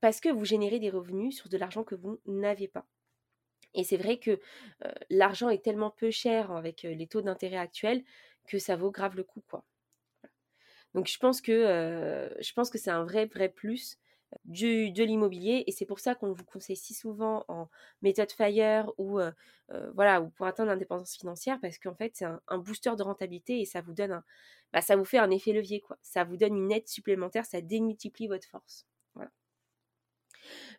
Parce 0.00 0.20
que 0.20 0.30
vous 0.30 0.44
générez 0.44 0.78
des 0.78 0.90
revenus 0.90 1.36
sur 1.36 1.48
de 1.48 1.58
l'argent 1.58 1.84
que 1.84 1.94
vous 1.94 2.20
n'avez 2.26 2.68
pas. 2.68 2.86
Et 3.74 3.84
c'est 3.84 3.98
vrai 3.98 4.18
que 4.18 4.40
l'argent 5.10 5.50
est 5.50 5.62
tellement 5.62 5.90
peu 5.90 6.10
cher 6.10 6.50
avec 6.50 6.82
les 6.82 7.06
taux 7.06 7.20
d'intérêt 7.20 7.58
actuels 7.58 8.02
que 8.46 8.58
ça 8.58 8.76
vaut 8.76 8.90
grave 8.90 9.16
le 9.16 9.24
coup, 9.24 9.42
quoi. 9.48 9.64
Donc 10.94 11.08
je 11.08 11.18
pense 11.18 11.40
que 11.42 12.30
je 12.40 12.52
pense 12.54 12.70
que 12.70 12.78
c'est 12.78 12.90
un 12.90 13.04
vrai 13.04 13.26
vrai 13.26 13.48
plus 13.50 13.98
du, 14.44 14.90
de 14.90 15.04
l'immobilier 15.04 15.64
et 15.66 15.72
c'est 15.72 15.84
pour 15.86 16.00
ça 16.00 16.14
qu'on 16.14 16.32
vous 16.32 16.44
conseille 16.44 16.76
si 16.76 16.94
souvent 16.94 17.44
en 17.48 17.68
méthode 18.02 18.32
FIRE 18.32 18.90
ou 18.98 19.20
voilà 19.94 20.22
ou 20.22 20.30
pour 20.30 20.46
atteindre 20.46 20.70
l'indépendance 20.70 21.14
financière 21.16 21.58
parce 21.60 21.78
qu'en 21.78 21.94
fait 21.94 22.12
c'est 22.14 22.24
un, 22.24 22.58
booster 22.58 22.92
de 22.96 23.02
rentabilité 23.02 23.60
et 23.60 23.66
ça 23.66 23.82
vous 23.82 23.92
donne 23.92 24.12
un 24.12 24.24
bah, 24.72 24.80
ça 24.80 24.96
vous 24.96 25.04
fait 25.04 25.18
un 25.18 25.30
effet 25.30 25.52
levier 25.52 25.80
quoi. 25.80 25.98
Ça 26.02 26.24
vous 26.24 26.36
donne 26.36 26.56
une 26.56 26.72
aide 26.72 26.88
supplémentaire 26.88 27.44
ça 27.44 27.60
démultiplie 27.60 28.28
votre 28.28 28.48
force 28.48 28.86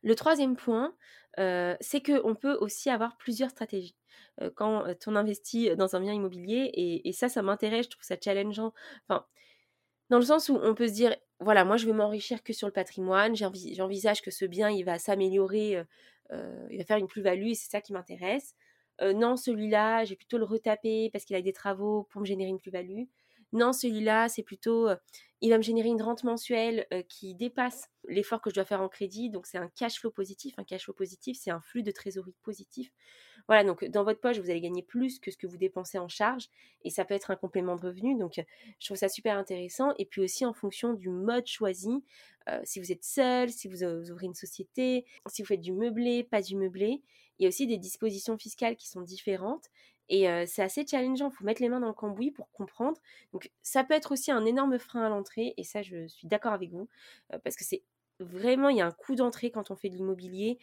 le 0.04 0.16
troisième 0.16 0.56
point, 0.56 0.96
c'est 1.38 2.02
qu'on 2.02 2.36
peut 2.36 2.58
aussi 2.60 2.90
avoir 2.90 3.18
plusieurs 3.18 3.50
stratégies. 3.52 3.96
quand 4.56 4.86
on 5.08 5.16
investit 5.16 5.76
dans 5.76 5.96
un 5.96 6.00
bien 6.00 6.14
immobilier, 6.14 6.72
et, 6.74 7.12
ça, 7.14 7.30
ça 7.30 7.42
m'intéresse, 7.42 7.86
je 7.86 7.92
trouve 7.92 8.04
ça 8.04 8.16
challengeant. 8.24 8.74
Enfin, 9.08 9.26
dans 10.10 10.18
le 10.18 10.26
sens 10.26 10.50
où 10.50 10.58
on 10.62 10.74
peut 10.74 10.88
se 10.88 10.94
dire, 10.94 11.16
voilà, 11.40 11.66
moi 11.66 11.78
je 11.78 11.86
veux 11.86 11.94
m'enrichir 11.94 12.44
que 12.44 12.54
sur 12.54 12.68
le 12.68 12.74
patrimoine, 12.74 13.36
j'envisage 13.36 14.22
que 14.22 14.32
ce 14.32 14.46
bien, 14.46 14.70
il 14.70 14.84
va 14.84 15.00
s'améliorer, 15.00 15.84
il 16.32 16.78
va 16.78 16.84
faire 16.86 16.98
une 16.98 17.08
plus-value, 17.08 17.50
et 17.50 17.56
c'est 17.56 17.70
ça 17.70 17.82
qui 17.82 17.94
m'intéresse. 17.94 18.56
non, 19.02 19.36
celui-là, 19.38 20.06
j'ai 20.06 20.16
plutôt 20.16 20.38
le 20.38 20.46
retaper 20.46 21.10
parce 21.12 21.26
qu'il 21.26 21.36
a 21.36 21.42
des 21.42 21.54
travaux 21.54 22.04
pour 22.10 22.22
me 22.22 22.26
générer 22.26 22.50
une 22.50 22.60
plus-value. 22.60 23.04
Non, 23.54 23.74
celui-là, 23.74 24.28
c'est 24.28 24.44
plutôt, 24.44 24.90
il 25.42 25.50
va 25.50 25.58
me 25.58 25.64
générer 25.64 25.88
une 25.88 26.02
rente 26.02 26.24
mensuelle 26.24 26.86
qui 27.08 27.34
dépasse 27.34 27.90
l'effort 28.08 28.42
que 28.42 28.50
je 28.50 28.56
dois 28.56 28.66
faire 28.66 28.82
en 28.82 28.90
crédit. 28.90 29.30
Donc, 29.30 29.46
c'est 29.46 29.58
un 29.58 29.70
cash 29.70 30.00
flow 30.00 30.12
positif. 30.12 30.54
Un 30.58 30.64
cash 30.64 30.84
flow 30.84 30.94
positif, 30.94 31.38
c'est 31.40 31.52
un 31.52 31.62
flux 31.62 31.84
de 31.84 31.92
trésorerie 31.92 32.36
positif. 32.44 32.92
Voilà, 33.48 33.64
donc 33.64 33.86
dans 33.86 34.04
votre 34.04 34.20
poche, 34.20 34.40
vous 34.40 34.50
allez 34.50 34.60
gagner 34.60 34.84
plus 34.84 35.20
que 35.20 35.32
ce 35.32 35.38
que 35.38 35.48
vous 35.48 35.56
dépensez 35.56 35.98
en 35.98 36.10
charge. 36.10 36.50
Et 36.84 36.90
ça 36.90 37.06
peut 37.06 37.14
être 37.14 37.32
un 37.32 37.38
complément 37.38 37.78
de 37.78 37.86
revenu. 37.86 38.18
Donc, 38.18 38.42
je 38.80 38.86
trouve 38.86 38.98
ça 38.98 39.08
super 39.08 39.38
intéressant. 39.38 39.94
Et 39.98 40.06
puis 40.06 40.20
aussi 40.22 40.46
en 40.46 40.54
fonction 40.54 40.94
du 40.94 41.10
mode 41.10 41.48
choisi, 41.48 42.04
si 42.66 42.82
vous 42.82 42.92
êtes 42.92 43.06
seul, 43.06 43.50
si 43.50 43.70
vous, 43.70 43.78
vous 43.78 44.12
ouvrez 44.12 44.26
une 44.26 44.36
société, 44.36 45.06
si 45.30 45.42
vous 45.42 45.48
faites 45.48 45.62
du 45.62 45.72
meublé, 45.72 46.26
pas 46.26 46.42
du 46.42 46.58
meublé. 46.58 47.02
Il 47.40 47.44
y 47.44 47.46
a 47.46 47.50
aussi 47.50 47.68
des 47.68 47.78
dispositions 47.78 48.38
fiscales 48.38 48.76
qui 48.76 48.90
sont 48.90 49.02
différentes. 49.02 49.70
Et 50.10 50.28
c'est 50.46 50.62
assez 50.62 50.86
challengeant, 50.88 51.30
il 51.30 51.36
faut 51.36 51.44
mettre 51.44 51.62
les 51.62 51.70
mains 51.70 51.80
dans 51.80 51.88
le 51.88 51.94
cambouis 51.94 52.32
pour 52.32 52.52
comprendre. 52.52 53.00
Donc 53.34 53.52
ça 53.62 53.84
peut 53.84 53.94
être 53.94 54.12
aussi 54.14 54.32
un 54.32 54.46
énorme 54.46 54.80
frein 54.80 55.04
à 55.04 55.10
l'entrée, 55.10 55.54
et 55.58 55.64
ça 55.64 55.82
je 55.82 56.08
suis 56.08 56.28
d'accord 56.28 56.54
avec 56.54 56.72
vous, 56.72 56.88
parce 57.44 57.56
que 57.56 57.66
c'est 57.66 57.84
vraiment, 58.20 58.70
il 58.70 58.78
y 58.78 58.82
a 58.82 58.88
un 58.88 58.92
coût 58.92 59.16
d'entrée 59.16 59.52
quand 59.52 59.70
on 59.70 59.76
fait 59.76 59.90
de 59.90 59.96
l'immobilier 59.96 60.58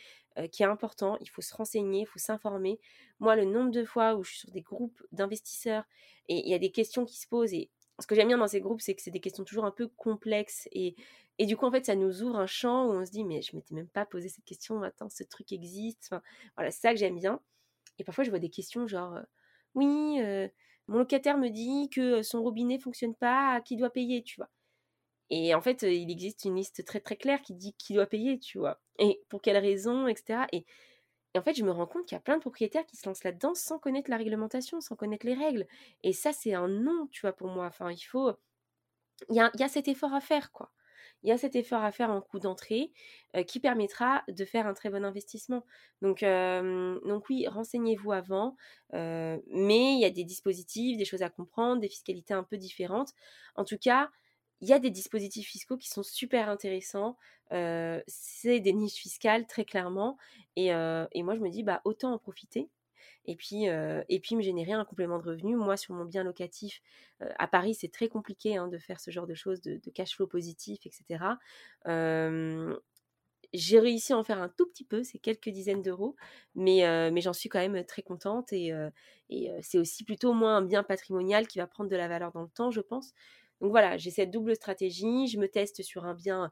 qui 0.50 0.62
est 0.62 0.66
important, 0.66 1.18
il 1.20 1.28
faut 1.28 1.42
se 1.42 1.54
renseigner, 1.54 2.00
il 2.00 2.06
faut 2.06 2.18
s'informer. 2.18 2.80
Moi, 3.20 3.36
le 3.36 3.44
nombre 3.44 3.70
de 3.70 3.84
fois 3.84 4.16
où 4.16 4.24
je 4.24 4.30
suis 4.30 4.38
sur 4.40 4.50
des 4.50 4.62
groupes 4.62 5.00
d'investisseurs, 5.12 5.84
et 6.28 6.38
il 6.38 6.48
y 6.48 6.54
a 6.54 6.58
des 6.58 6.72
questions 6.72 7.04
qui 7.04 7.16
se 7.18 7.28
posent, 7.28 7.52
et 7.54 7.70
ce 8.00 8.06
que 8.06 8.14
j'aime 8.14 8.28
bien 8.28 8.38
dans 8.38 8.48
ces 8.48 8.60
groupes, 8.60 8.80
c'est 8.80 8.94
que 8.94 9.02
c'est 9.02 9.12
des 9.12 9.20
questions 9.20 9.44
toujours 9.44 9.66
un 9.66 9.70
peu 9.70 9.86
complexes, 9.86 10.68
et, 10.72 10.96
et 11.38 11.46
du 11.46 11.56
coup, 11.56 11.66
en 11.66 11.70
fait, 11.70 11.86
ça 11.86 11.94
nous 11.94 12.22
ouvre 12.22 12.36
un 12.36 12.46
champ 12.46 12.86
où 12.86 12.92
on 12.92 13.04
se 13.06 13.10
dit, 13.12 13.24
mais 13.24 13.42
je 13.42 13.54
m'étais 13.54 13.74
même 13.74 13.88
pas 13.88 14.06
posé 14.06 14.28
cette 14.28 14.44
question, 14.44 14.82
attends, 14.82 15.08
ce 15.10 15.22
truc 15.22 15.52
existe. 15.52 16.14
Voilà, 16.56 16.72
c'est 16.72 16.80
ça 16.80 16.92
que 16.92 16.98
j'aime 16.98 17.18
bien. 17.18 17.40
Et 17.98 18.04
parfois, 18.04 18.24
je 18.24 18.30
vois 18.30 18.38
des 18.38 18.50
questions 18.50 18.86
genre 18.86 19.18
Oui, 19.74 20.20
mon 20.86 20.98
locataire 20.98 21.38
me 21.38 21.48
dit 21.48 21.88
que 21.90 22.22
son 22.22 22.42
robinet 22.42 22.78
fonctionne 22.78 23.14
pas, 23.14 23.60
qui 23.62 23.76
doit 23.76 23.90
payer, 23.90 24.22
tu 24.22 24.36
vois. 24.36 24.50
Et 25.30 25.54
en 25.54 25.60
fait, 25.62 25.82
il 25.82 26.10
existe 26.10 26.44
une 26.44 26.56
liste 26.56 26.84
très 26.84 27.00
très 27.00 27.16
claire 27.16 27.40
qui 27.42 27.54
dit 27.54 27.74
qui 27.74 27.94
doit 27.94 28.06
payer, 28.06 28.38
tu 28.38 28.58
vois. 28.58 28.80
Et 28.98 29.22
pour 29.28 29.40
quelles 29.40 29.56
raisons, 29.56 30.06
etc. 30.06 30.46
Et, 30.52 30.66
en 31.36 31.42
fait, 31.42 31.54
je 31.54 31.64
me 31.64 31.72
rends 31.72 31.86
compte 31.86 32.06
qu'il 32.06 32.14
y 32.14 32.18
a 32.18 32.22
plein 32.22 32.36
de 32.36 32.40
propriétaires 32.40 32.86
qui 32.86 32.96
se 32.96 33.08
lancent 33.08 33.24
là-dedans 33.24 33.54
sans 33.54 33.78
connaître 33.78 34.08
la 34.10 34.16
réglementation, 34.16 34.80
sans 34.80 34.94
connaître 34.94 35.26
les 35.26 35.34
règles. 35.34 35.66
Et 36.04 36.12
ça, 36.12 36.32
c'est 36.32 36.54
un 36.54 36.68
non, 36.68 37.08
tu 37.10 37.22
vois, 37.22 37.32
pour 37.32 37.48
moi. 37.48 37.70
Il 37.90 37.98
faut. 38.02 38.32
Y 39.30 39.40
a, 39.40 39.50
il 39.54 39.60
y 39.60 39.64
a 39.64 39.68
cet 39.68 39.88
effort 39.88 40.14
à 40.14 40.20
faire, 40.20 40.52
quoi 40.52 40.70
il 41.24 41.30
y 41.30 41.32
a 41.32 41.38
cet 41.38 41.56
effort 41.56 41.82
à 41.82 41.90
faire 41.90 42.10
en 42.10 42.20
coût 42.20 42.38
d'entrée 42.38 42.92
qui 43.46 43.58
permettra 43.58 44.22
de 44.28 44.44
faire 44.44 44.66
un 44.66 44.74
très 44.74 44.90
bon 44.90 45.04
investissement. 45.04 45.64
Donc, 46.02 46.20
donc 46.20 47.28
oui, 47.30 47.48
renseignez-vous 47.48 48.12
avant, 48.12 48.56
mais 48.92 49.94
il 49.94 50.00
y 50.00 50.04
a 50.04 50.10
des 50.10 50.24
dispositifs, 50.24 50.96
des 50.98 51.04
choses 51.04 51.22
à 51.22 51.30
comprendre, 51.30 51.80
des 51.80 51.88
fiscalités 51.88 52.34
un 52.34 52.44
peu 52.44 52.58
différentes. 52.58 53.12
En 53.56 53.64
tout 53.64 53.78
cas, 53.78 54.10
il 54.60 54.68
y 54.68 54.72
a 54.72 54.78
des 54.78 54.90
dispositifs 54.90 55.48
fiscaux 55.48 55.76
qui 55.76 55.88
sont 55.88 56.02
super 56.02 56.48
intéressants. 56.48 57.16
c'est 57.50 58.60
des 58.60 58.72
niches 58.72 59.00
fiscales, 59.00 59.46
très 59.46 59.64
clairement. 59.64 60.18
Et, 60.56 60.66
et, 60.68 61.22
moi, 61.22 61.34
je 61.34 61.40
me 61.40 61.48
dis, 61.48 61.62
bah, 61.62 61.80
autant 61.84 62.12
en 62.12 62.18
profiter 62.18 62.68
et 63.26 63.36
puis, 63.36 63.64
et 63.64 64.20
puis 64.20 64.36
me 64.36 64.42
générer 64.42 64.72
un 64.72 64.84
complément 64.84 65.18
de 65.18 65.24
revenu. 65.24 65.56
Moi, 65.56 65.76
sur 65.76 65.94
mon 65.94 66.04
bien 66.04 66.24
locatif, 66.24 66.80
à 67.20 67.46
Paris, 67.46 67.74
c'est 67.74 67.92
très 67.92 68.08
compliqué 68.08 68.56
hein, 68.56 68.68
de 68.68 68.78
faire 68.78 69.00
ce 69.00 69.10
genre 69.10 69.26
de 69.26 69.34
choses, 69.34 69.60
de, 69.62 69.78
cash 69.90 70.16
flow 70.16 70.26
positif, 70.26 70.86
etc. 70.86 71.24
j'ai 73.54 73.78
réussi 73.78 74.12
à 74.12 74.18
en 74.18 74.24
faire 74.24 74.42
un 74.42 74.48
tout 74.48 74.66
petit 74.66 74.84
peu, 74.84 75.04
c'est 75.04 75.18
quelques 75.18 75.48
dizaines 75.48 75.82
d'euros, 75.82 76.16
mais, 76.54 77.10
mais 77.10 77.20
j'en 77.20 77.32
suis 77.32 77.48
quand 77.48 77.60
même 77.60 77.84
très 77.84 78.02
contente 78.02 78.52
et, 78.52 78.72
et 79.30 79.50
c'est 79.62 79.78
aussi 79.78 80.04
plutôt 80.04 80.32
moins 80.32 80.56
un 80.56 80.62
bien 80.62 80.82
patrimonial 80.82 81.46
qui 81.46 81.58
va 81.58 81.66
prendre 81.66 81.90
de 81.90 81.96
la 81.96 82.08
valeur 82.08 82.32
dans 82.32 82.42
le 82.42 82.48
temps, 82.48 82.70
je 82.70 82.80
pense. 82.80 83.14
Donc 83.64 83.70
voilà, 83.70 83.96
j'ai 83.96 84.10
cette 84.10 84.30
double 84.30 84.54
stratégie. 84.56 85.26
Je 85.26 85.38
me 85.38 85.48
teste 85.48 85.82
sur 85.82 86.04
un 86.04 86.12
bien 86.12 86.50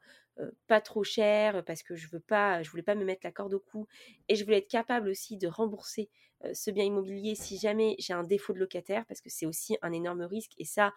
pas 0.65 0.81
trop 0.81 1.03
cher 1.03 1.63
parce 1.63 1.83
que 1.83 1.95
je 1.95 2.07
veux 2.07 2.19
pas, 2.19 2.63
je 2.63 2.71
voulais 2.71 2.81
pas 2.81 2.95
me 2.95 3.05
mettre 3.05 3.21
la 3.23 3.31
corde 3.31 3.53
au 3.53 3.59
cou 3.59 3.85
et 4.29 4.35
je 4.35 4.43
voulais 4.43 4.57
être 4.57 4.67
capable 4.67 5.09
aussi 5.09 5.37
de 5.37 5.47
rembourser 5.47 6.09
ce 6.53 6.71
bien 6.71 6.85
immobilier 6.85 7.35
si 7.35 7.59
jamais 7.59 7.95
j'ai 7.99 8.13
un 8.13 8.23
défaut 8.23 8.51
de 8.51 8.57
locataire 8.57 9.05
parce 9.05 9.21
que 9.21 9.29
c'est 9.29 9.45
aussi 9.45 9.77
un 9.83 9.91
énorme 9.91 10.23
risque 10.23 10.53
et 10.57 10.65
ça, 10.65 10.91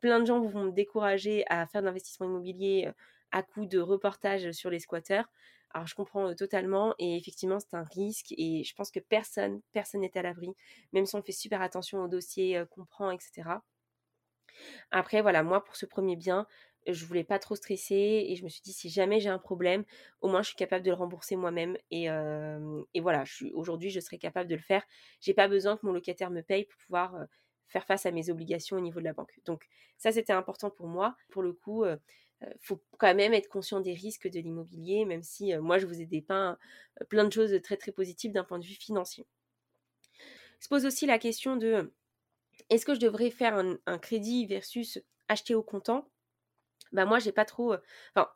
plein 0.00 0.20
de 0.20 0.26
gens 0.26 0.40
vont 0.40 0.66
me 0.66 0.70
décourager 0.70 1.44
à 1.48 1.66
faire 1.66 1.80
de 1.80 1.86
l'investissement 1.86 2.26
immobilier 2.28 2.88
à 3.32 3.42
coup 3.42 3.66
de 3.66 3.80
reportage 3.80 4.52
sur 4.52 4.70
les 4.70 4.78
squatteurs. 4.78 5.28
Alors 5.74 5.88
je 5.88 5.96
comprends 5.96 6.32
totalement 6.36 6.94
et 7.00 7.16
effectivement 7.16 7.58
c'est 7.58 7.74
un 7.74 7.82
risque 7.82 8.32
et 8.38 8.62
je 8.62 8.72
pense 8.76 8.92
que 8.92 9.00
personne, 9.00 9.62
personne 9.72 10.02
n'est 10.02 10.16
à 10.16 10.22
l'abri, 10.22 10.50
même 10.92 11.06
si 11.06 11.16
on 11.16 11.22
fait 11.22 11.32
super 11.32 11.60
attention 11.60 12.04
au 12.04 12.06
dossier 12.06 12.62
qu'on 12.70 12.84
prend, 12.84 13.10
etc. 13.10 13.64
Après, 14.90 15.22
voilà, 15.22 15.42
moi, 15.42 15.64
pour 15.64 15.76
ce 15.76 15.86
premier 15.86 16.16
bien, 16.16 16.46
je 16.86 17.04
voulais 17.04 17.24
pas 17.24 17.38
trop 17.40 17.56
stresser 17.56 18.26
et 18.28 18.36
je 18.36 18.44
me 18.44 18.48
suis 18.48 18.62
dit, 18.62 18.72
si 18.72 18.88
jamais 18.88 19.18
j'ai 19.18 19.28
un 19.28 19.40
problème, 19.40 19.84
au 20.20 20.28
moins 20.28 20.42
je 20.42 20.48
suis 20.48 20.56
capable 20.56 20.84
de 20.84 20.90
le 20.90 20.96
rembourser 20.96 21.34
moi-même. 21.34 21.76
Et, 21.90 22.08
voilà, 23.00 23.24
aujourd'hui, 23.54 23.90
je 23.90 24.00
serai 24.00 24.18
capable 24.18 24.48
de 24.48 24.54
le 24.54 24.62
faire. 24.62 24.84
J'ai 25.20 25.34
pas 25.34 25.48
besoin 25.48 25.76
que 25.76 25.84
mon 25.84 25.92
locataire 25.92 26.30
me 26.30 26.42
paye 26.42 26.64
pour 26.64 26.78
pouvoir 26.78 27.16
faire 27.68 27.84
face 27.84 28.06
à 28.06 28.12
mes 28.12 28.30
obligations 28.30 28.76
au 28.76 28.80
niveau 28.80 29.00
de 29.00 29.04
la 29.04 29.12
banque. 29.12 29.40
Donc, 29.44 29.66
ça, 29.98 30.12
c'était 30.12 30.32
important 30.32 30.70
pour 30.70 30.86
moi. 30.86 31.16
Pour 31.30 31.42
le 31.42 31.52
coup, 31.52 31.84
il 31.84 31.98
faut 32.60 32.80
quand 32.98 33.12
même 33.14 33.34
être 33.34 33.48
conscient 33.48 33.80
des 33.80 33.94
risques 33.94 34.28
de 34.28 34.38
l'immobilier, 34.38 35.04
même 35.04 35.22
si 35.24 35.56
moi, 35.56 35.78
je 35.78 35.86
vous 35.86 36.00
ai 36.00 36.06
dépeint 36.06 36.56
plein 37.08 37.24
de 37.24 37.32
choses 37.32 37.58
très, 37.62 37.76
très 37.76 37.90
positives 37.90 38.30
d'un 38.30 38.44
point 38.44 38.60
de 38.60 38.64
vue 38.64 38.74
financier. 38.74 39.26
Se 40.60 40.68
pose 40.68 40.86
aussi 40.86 41.04
la 41.06 41.18
question 41.18 41.56
de 41.56 41.92
est-ce 42.70 42.86
que 42.86 42.94
je 42.94 43.00
devrais 43.00 43.30
faire 43.30 43.56
un, 43.86 43.98
crédit 43.98 44.46
versus 44.46 45.00
acheter 45.28 45.54
au 45.54 45.62
comptant? 45.62 46.08
Bah 46.92 47.04
moi 47.04 47.18
j'ai 47.18 47.32
pas 47.32 47.44
trop. 47.44 47.74
Euh, 47.74 47.78
enfin, 48.14 48.28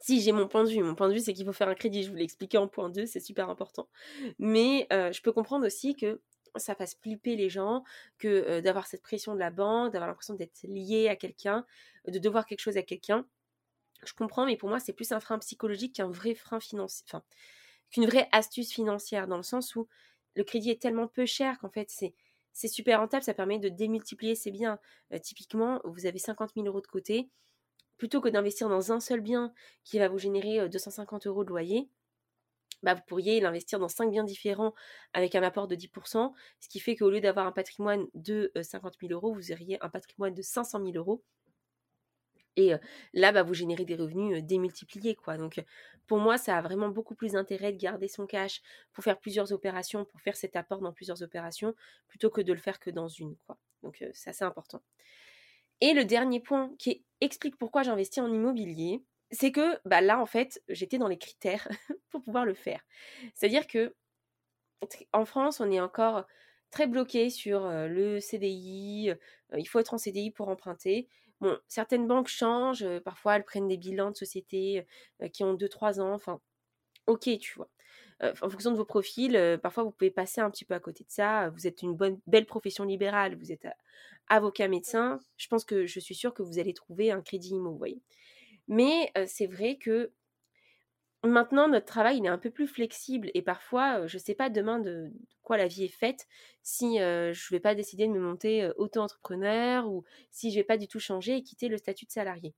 si 0.00 0.20
j'ai 0.20 0.32
mon 0.32 0.48
point 0.48 0.64
de 0.64 0.70
vue, 0.70 0.82
mon 0.82 0.94
point 0.94 1.08
de 1.08 1.14
vue 1.14 1.20
c'est 1.20 1.32
qu'il 1.32 1.46
faut 1.46 1.52
faire 1.52 1.68
un 1.68 1.74
crédit. 1.74 2.02
Je 2.02 2.10
vous 2.10 2.16
l'ai 2.16 2.24
expliqué 2.24 2.58
en 2.58 2.68
point 2.68 2.90
2, 2.90 3.06
c'est 3.06 3.20
super 3.20 3.48
important. 3.50 3.88
Mais 4.38 4.86
euh, 4.92 5.12
je 5.12 5.22
peux 5.22 5.32
comprendre 5.32 5.66
aussi 5.66 5.94
que 5.94 6.20
ça 6.56 6.74
fasse 6.74 6.96
flipper 7.00 7.36
les 7.36 7.48
gens, 7.48 7.84
que 8.18 8.28
euh, 8.28 8.60
d'avoir 8.60 8.86
cette 8.86 9.02
pression 9.02 9.34
de 9.34 9.38
la 9.40 9.50
banque, 9.50 9.92
d'avoir 9.92 10.08
l'impression 10.08 10.34
d'être 10.34 10.62
lié 10.64 11.08
à 11.08 11.16
quelqu'un, 11.16 11.64
de 12.06 12.18
devoir 12.18 12.46
quelque 12.46 12.60
chose 12.60 12.76
à 12.76 12.82
quelqu'un. 12.82 13.26
Je 14.04 14.12
comprends, 14.14 14.46
mais 14.46 14.56
pour 14.56 14.68
moi 14.68 14.80
c'est 14.80 14.92
plus 14.92 15.12
un 15.12 15.20
frein 15.20 15.38
psychologique 15.38 15.96
qu'un 15.96 16.10
vrai 16.10 16.34
frein 16.34 16.60
financier, 16.60 17.04
enfin 17.08 17.22
qu'une 17.90 18.06
vraie 18.06 18.28
astuce 18.32 18.72
financière 18.72 19.28
dans 19.28 19.36
le 19.36 19.42
sens 19.42 19.76
où 19.76 19.86
le 20.34 20.44
crédit 20.44 20.70
est 20.70 20.80
tellement 20.80 21.06
peu 21.08 21.26
cher 21.26 21.58
qu'en 21.60 21.70
fait 21.70 21.90
c'est 21.90 22.14
c'est 22.52 22.68
super 22.68 23.00
rentable, 23.00 23.22
ça 23.22 23.34
permet 23.34 23.58
de 23.58 23.68
démultiplier 23.68 24.34
ses 24.34 24.50
biens. 24.50 24.78
Euh, 25.12 25.18
typiquement, 25.18 25.80
vous 25.84 26.06
avez 26.06 26.18
50 26.18 26.52
000 26.54 26.66
euros 26.66 26.80
de 26.80 26.86
côté, 26.86 27.30
plutôt 27.96 28.20
que 28.20 28.28
d'investir 28.28 28.68
dans 28.68 28.92
un 28.92 29.00
seul 29.00 29.20
bien 29.20 29.52
qui 29.84 29.98
va 29.98 30.08
vous 30.08 30.18
générer 30.18 30.68
250 30.68 31.26
euh, 31.26 31.30
euros 31.30 31.44
de 31.44 31.50
loyer, 31.50 31.88
bah, 32.82 32.94
vous 32.94 33.02
pourriez 33.06 33.40
l'investir 33.40 33.78
dans 33.78 33.88
cinq 33.88 34.10
biens 34.10 34.24
différents 34.24 34.74
avec 35.12 35.34
un 35.34 35.42
apport 35.42 35.68
de 35.68 35.76
10%, 35.76 36.32
ce 36.60 36.68
qui 36.68 36.80
fait 36.80 36.96
qu'au 36.96 37.10
lieu 37.10 37.20
d'avoir 37.20 37.46
un 37.46 37.52
patrimoine 37.52 38.06
de 38.14 38.50
50 38.60 38.94
euh, 38.94 39.08
000 39.08 39.12
euros, 39.12 39.34
vous 39.34 39.52
auriez 39.52 39.78
un 39.82 39.88
patrimoine 39.88 40.34
de 40.34 40.42
500 40.42 40.80
000 40.84 40.92
euros. 40.96 41.22
Et 42.56 42.72
là, 43.14 43.32
bah, 43.32 43.42
vous 43.42 43.54
générez 43.54 43.84
des 43.84 43.94
revenus 43.96 44.44
démultipliés. 44.44 45.14
Quoi. 45.14 45.36
Donc, 45.38 45.62
pour 46.06 46.18
moi, 46.18 46.36
ça 46.36 46.58
a 46.58 46.62
vraiment 46.62 46.88
beaucoup 46.88 47.14
plus 47.14 47.32
d'intérêt 47.32 47.72
de 47.72 47.78
garder 47.78 48.08
son 48.08 48.26
cash 48.26 48.60
pour 48.92 49.02
faire 49.04 49.18
plusieurs 49.18 49.52
opérations, 49.52 50.04
pour 50.04 50.20
faire 50.20 50.36
cet 50.36 50.56
apport 50.56 50.80
dans 50.80 50.92
plusieurs 50.92 51.22
opérations, 51.22 51.74
plutôt 52.08 52.30
que 52.30 52.40
de 52.40 52.52
le 52.52 52.58
faire 52.58 52.78
que 52.78 52.90
dans 52.90 53.08
une. 53.08 53.36
Quoi. 53.46 53.56
Donc, 53.82 54.04
c'est 54.12 54.30
assez 54.30 54.44
important. 54.44 54.82
Et 55.80 55.94
le 55.94 56.04
dernier 56.04 56.40
point 56.40 56.70
qui 56.78 57.04
explique 57.20 57.56
pourquoi 57.56 57.82
j'investis 57.82 58.22
en 58.22 58.32
immobilier, 58.32 59.02
c'est 59.30 59.50
que 59.50 59.78
bah, 59.86 60.00
là, 60.00 60.20
en 60.20 60.26
fait, 60.26 60.62
j'étais 60.68 60.98
dans 60.98 61.08
les 61.08 61.18
critères 61.18 61.66
pour 62.10 62.22
pouvoir 62.22 62.44
le 62.44 62.54
faire. 62.54 62.84
C'est-à-dire 63.34 63.66
que 63.66 63.94
en 65.12 65.24
France, 65.24 65.60
on 65.60 65.70
est 65.70 65.80
encore 65.80 66.26
très 66.70 66.86
bloqué 66.86 67.30
sur 67.30 67.68
le 67.68 68.18
CDI. 68.18 69.12
il 69.56 69.64
faut 69.68 69.78
être 69.78 69.94
en 69.94 69.98
CDI 69.98 70.30
pour 70.32 70.48
emprunter. 70.48 71.08
Bon, 71.42 71.58
certaines 71.68 72.06
banques 72.06 72.28
changent. 72.28 72.86
parfois, 73.00 73.36
elles 73.36 73.44
prennent 73.44 73.68
des 73.68 73.76
bilans 73.76 74.12
de 74.12 74.16
sociétés 74.16 74.86
qui 75.34 75.44
ont 75.44 75.54
2-3 75.54 76.00
ans. 76.00 76.14
Enfin, 76.14 76.40
ok, 77.06 77.28
tu 77.38 77.54
vois. 77.56 77.68
en 78.22 78.48
fonction 78.48 78.70
de 78.70 78.76
vos 78.76 78.84
profils, 78.84 79.58
parfois, 79.62 79.82
vous 79.82 79.90
pouvez 79.90 80.12
passer 80.12 80.40
un 80.40 80.50
petit 80.50 80.64
peu 80.64 80.74
à 80.74 80.80
côté 80.80 81.04
de 81.04 81.10
ça. 81.10 81.50
Vous 81.50 81.66
êtes 81.66 81.82
une 81.82 81.94
bonne, 81.94 82.20
belle 82.28 82.46
profession 82.46 82.84
libérale. 82.84 83.36
Vous 83.36 83.50
êtes 83.52 83.66
avocat, 84.28 84.68
médecin. 84.68 85.18
Je 85.36 85.48
pense 85.48 85.64
que 85.64 85.84
je 85.84 85.98
suis 85.98 86.14
sûre 86.14 86.32
que 86.32 86.44
vous 86.44 86.60
allez 86.60 86.74
trouver 86.74 87.10
un 87.10 87.20
crédit 87.20 87.50
immo, 87.50 87.72
vous 87.72 87.78
voyez. 87.78 88.00
Mais 88.68 89.12
c'est 89.26 89.48
vrai 89.48 89.76
que 89.76 90.12
Maintenant, 91.24 91.68
notre 91.68 91.86
travail, 91.86 92.18
il 92.18 92.24
est 92.24 92.28
un 92.28 92.38
peu 92.38 92.50
plus 92.50 92.66
flexible 92.66 93.30
et 93.34 93.42
parfois, 93.42 94.06
je 94.08 94.16
ne 94.16 94.20
sais 94.22 94.34
pas 94.34 94.50
demain 94.50 94.80
de, 94.80 95.12
quoi 95.42 95.56
la 95.56 95.68
vie 95.68 95.84
est 95.84 95.88
faite 95.88 96.26
si 96.62 96.98
je 96.98 97.30
ne 97.30 97.50
vais 97.50 97.60
pas 97.60 97.76
décider 97.76 98.08
de 98.08 98.12
me 98.12 98.18
monter 98.20 98.68
auto-entrepreneur 98.76 99.88
ou 99.88 100.04
si 100.30 100.50
je 100.50 100.56
vais 100.56 100.64
pas 100.64 100.76
du 100.76 100.88
tout 100.88 100.98
changer 100.98 101.36
et 101.36 101.42
quitter 101.42 101.68
le 101.68 101.78
statut 101.78 102.06
de 102.06 102.10
salarié. 102.10 102.54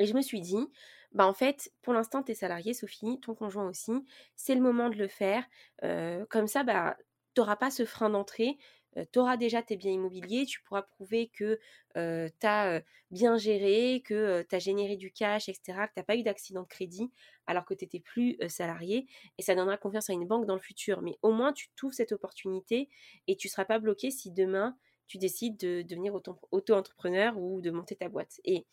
Et 0.00 0.06
je 0.06 0.14
me 0.14 0.22
suis 0.22 0.40
dit, 0.40 0.58
bah 1.12 1.26
en 1.26 1.32
fait, 1.34 1.72
pour 1.82 1.92
l'instant, 1.92 2.22
tu 2.24 2.32
es 2.32 2.34
salarié, 2.34 2.74
Sophie, 2.74 3.20
ton 3.20 3.34
conjoint 3.34 3.68
aussi, 3.68 3.92
c'est 4.34 4.56
le 4.56 4.60
moment 4.60 4.90
de 4.90 4.96
le 4.96 5.08
faire. 5.08 5.44
comme 6.28 6.48
ça, 6.48 6.64
bah, 6.64 6.96
tu 7.34 7.40
n'auras 7.40 7.56
pas 7.56 7.70
ce 7.70 7.84
frein 7.84 8.10
d'entrée 8.10 8.58
tu 9.12 9.18
auras 9.18 9.36
déjà 9.36 9.62
tes 9.62 9.76
biens 9.76 9.92
immobiliers, 9.92 10.46
tu 10.46 10.62
pourras 10.62 10.82
prouver 10.82 11.28
que 11.28 11.58
tu 11.94 12.46
as 12.46 12.82
bien 13.10 13.36
géré, 13.36 14.02
que 14.04 14.42
tu 14.48 14.54
as 14.54 14.58
généré 14.58 14.96
du 14.96 15.12
cash, 15.12 15.48
etc., 15.48 15.86
que 15.86 15.94
tu 15.94 15.98
n'as 15.98 16.04
pas 16.04 16.16
eu 16.16 16.22
d'accident 16.22 16.62
de 16.62 16.68
crédit 16.68 17.10
alors 17.46 17.64
que 17.64 17.74
tu 17.74 17.84
n'étais 17.84 18.00
plus 18.00 18.38
salarié. 18.48 19.06
Et 19.38 19.42
ça 19.42 19.54
donnera 19.54 19.76
confiance 19.76 20.10
à 20.10 20.12
une 20.12 20.26
banque 20.26 20.46
dans 20.46 20.54
le 20.54 20.60
futur. 20.60 21.02
Mais 21.02 21.18
au 21.22 21.32
moins, 21.32 21.52
tu 21.52 21.68
trouves 21.76 21.92
cette 21.92 22.12
opportunité 22.12 22.88
et 23.26 23.36
tu 23.36 23.46
ne 23.46 23.50
seras 23.50 23.64
pas 23.64 23.78
bloqué 23.78 24.10
si 24.10 24.30
demain, 24.30 24.76
tu 25.06 25.16
décides 25.18 25.56
de 25.56 25.82
devenir 25.82 26.14
auto-entrepreneur 26.50 27.38
ou 27.38 27.60
de 27.60 27.70
monter 27.70 27.96
ta 27.96 28.08
boîte. 28.08 28.40
Et 28.44 28.66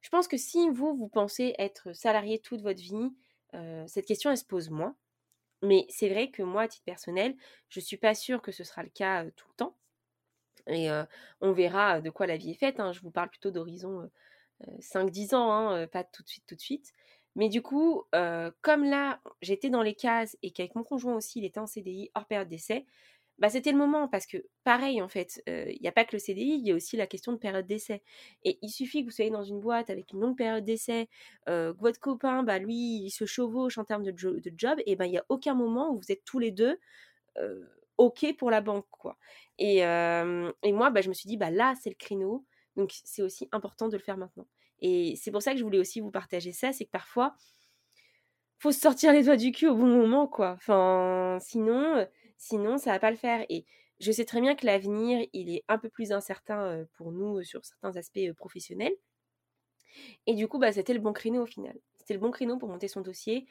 je 0.00 0.08
pense 0.08 0.26
que 0.26 0.36
si 0.36 0.70
vous, 0.70 0.96
vous 0.96 1.08
pensez 1.08 1.54
être 1.58 1.92
salarié 1.92 2.38
toute 2.38 2.62
votre 2.62 2.80
vie, 2.80 3.12
cette 3.86 4.06
question, 4.06 4.30
elle 4.30 4.38
se 4.38 4.44
pose 4.44 4.70
moins. 4.70 4.96
Mais 5.62 5.86
c'est 5.88 6.08
vrai 6.08 6.30
que 6.30 6.42
moi, 6.42 6.62
à 6.62 6.68
titre 6.68 6.84
personnel, 6.84 7.36
je 7.68 7.80
ne 7.80 7.84
suis 7.84 7.96
pas 7.96 8.14
sûre 8.14 8.42
que 8.42 8.52
ce 8.52 8.64
sera 8.64 8.82
le 8.82 8.90
cas 8.90 9.24
tout 9.36 9.46
le 9.48 9.54
temps. 9.54 9.76
Et 10.66 10.88
on 11.40 11.52
verra 11.52 12.00
de 12.00 12.10
quoi 12.10 12.26
la 12.26 12.36
vie 12.36 12.50
est 12.50 12.58
faite. 12.58 12.80
Hein. 12.80 12.92
Je 12.92 13.00
vous 13.00 13.10
parle 13.10 13.30
plutôt 13.30 13.50
d'horizon 13.50 14.10
5-10 14.80 15.34
ans, 15.34 15.50
hein, 15.52 15.86
pas 15.86 16.04
tout 16.04 16.22
de 16.22 16.28
suite, 16.28 16.44
tout 16.46 16.54
de 16.54 16.60
suite. 16.60 16.92
Mais 17.34 17.48
du 17.48 17.62
coup, 17.62 18.04
comme 18.60 18.84
là, 18.84 19.20
j'étais 19.40 19.70
dans 19.70 19.82
les 19.82 19.94
cases 19.94 20.36
et 20.42 20.50
qu'avec 20.50 20.74
mon 20.74 20.84
conjoint 20.84 21.14
aussi, 21.14 21.38
il 21.38 21.44
était 21.44 21.60
en 21.60 21.66
CDI 21.66 22.10
hors 22.14 22.26
période 22.26 22.48
d'essai, 22.48 22.86
bah, 23.42 23.50
c'était 23.50 23.72
le 23.72 23.76
moment 23.78 24.08
parce 24.08 24.26
que 24.26 24.38
pareil 24.64 25.02
en 25.02 25.08
fait, 25.08 25.42
il 25.46 25.78
n'y 25.82 25.88
a 25.88 25.92
pas 25.92 26.04
que 26.06 26.14
le 26.16 26.18
CDI, 26.18 26.60
il 26.62 26.66
y 26.66 26.72
a 26.72 26.74
aussi 26.74 26.96
la 26.96 27.06
question 27.06 27.32
de 27.32 27.36
période 27.38 27.66
d'essai. 27.66 28.02
Et 28.44 28.58
il 28.62 28.70
suffit 28.70 29.00
que 29.02 29.06
vous 29.10 29.14
soyez 29.14 29.30
dans 29.30 29.44
une 29.44 29.60
boîte 29.60 29.90
avec 29.90 30.12
une 30.12 30.20
longue 30.20 30.36
période 30.38 30.64
d'essai, 30.64 31.08
que 31.46 31.74
votre 31.78 32.00
copain, 32.00 32.42
bah, 32.44 32.58
lui, 32.58 33.02
il 33.04 33.10
se 33.10 33.26
chevauche 33.26 33.76
en 33.78 33.84
termes 33.84 34.04
de, 34.04 34.12
de 34.12 34.52
job, 34.56 34.78
et 34.86 34.96
ben 34.96 35.04
il 35.04 35.10
n'y 35.10 35.18
a 35.18 35.26
aucun 35.28 35.54
moment 35.54 35.90
où 35.92 35.98
vous 35.98 36.10
êtes 36.12 36.24
tous 36.24 36.38
les 36.38 36.52
deux 36.52 36.78
OK 37.98 38.34
pour 38.38 38.50
la 38.50 38.60
banque. 38.60 38.86
quoi. 38.90 39.18
Et, 39.58 39.78
et 39.78 40.72
moi, 40.72 40.90
bah, 40.90 41.00
je 41.02 41.08
me 41.08 41.14
suis 41.14 41.28
dit, 41.28 41.36
bah, 41.36 41.50
là, 41.50 41.74
c'est 41.80 41.90
le 41.90 41.96
créneau, 41.96 42.44
donc 42.76 42.92
c'est 43.04 43.22
aussi 43.22 43.48
important 43.52 43.88
de 43.88 43.96
le 43.96 44.02
faire 44.02 44.16
maintenant. 44.16 44.46
Et 44.80 45.14
c'est 45.16 45.30
pour 45.30 45.42
ça 45.42 45.52
que 45.52 45.58
je 45.58 45.64
voulais 45.64 45.78
aussi 45.78 46.00
vous 46.00 46.10
partager 46.10 46.52
ça, 46.52 46.72
c'est 46.72 46.84
que 46.86 46.90
parfois, 46.90 47.34
faut 48.58 48.72
se 48.72 48.80
sortir 48.80 49.12
les 49.12 49.24
doigts 49.24 49.36
du 49.36 49.52
cul 49.52 49.68
au 49.68 49.74
bon 49.74 49.86
moment, 49.86 50.26
quoi. 50.26 50.52
Enfin, 50.52 51.38
sinon 51.40 52.06
Sinon, 52.44 52.76
ça 52.76 52.90
va 52.90 52.98
pas 52.98 53.12
le 53.12 53.16
faire. 53.16 53.46
Et 53.50 53.64
je 54.00 54.10
sais 54.10 54.24
très 54.24 54.40
bien 54.40 54.56
que 54.56 54.66
l'avenir, 54.66 55.24
il 55.32 55.54
est 55.54 55.62
un 55.68 55.78
peu 55.78 55.88
plus 55.88 56.10
incertain 56.10 56.84
pour 56.94 57.12
nous 57.12 57.44
sur 57.44 57.64
certains 57.64 57.96
aspects 57.96 58.32
professionnels. 58.36 58.96
Et 60.26 60.34
du 60.34 60.48
coup, 60.48 60.58
bah, 60.58 60.72
c'était 60.72 60.92
le 60.92 60.98
bon 60.98 61.12
créneau 61.12 61.42
au 61.44 61.46
final. 61.46 61.78
C'était 61.94 62.14
le 62.14 62.20
bon 62.20 62.32
créneau 62.32 62.58
pour 62.58 62.68
monter 62.68 62.88
son 62.88 63.00
dossier, 63.00 63.46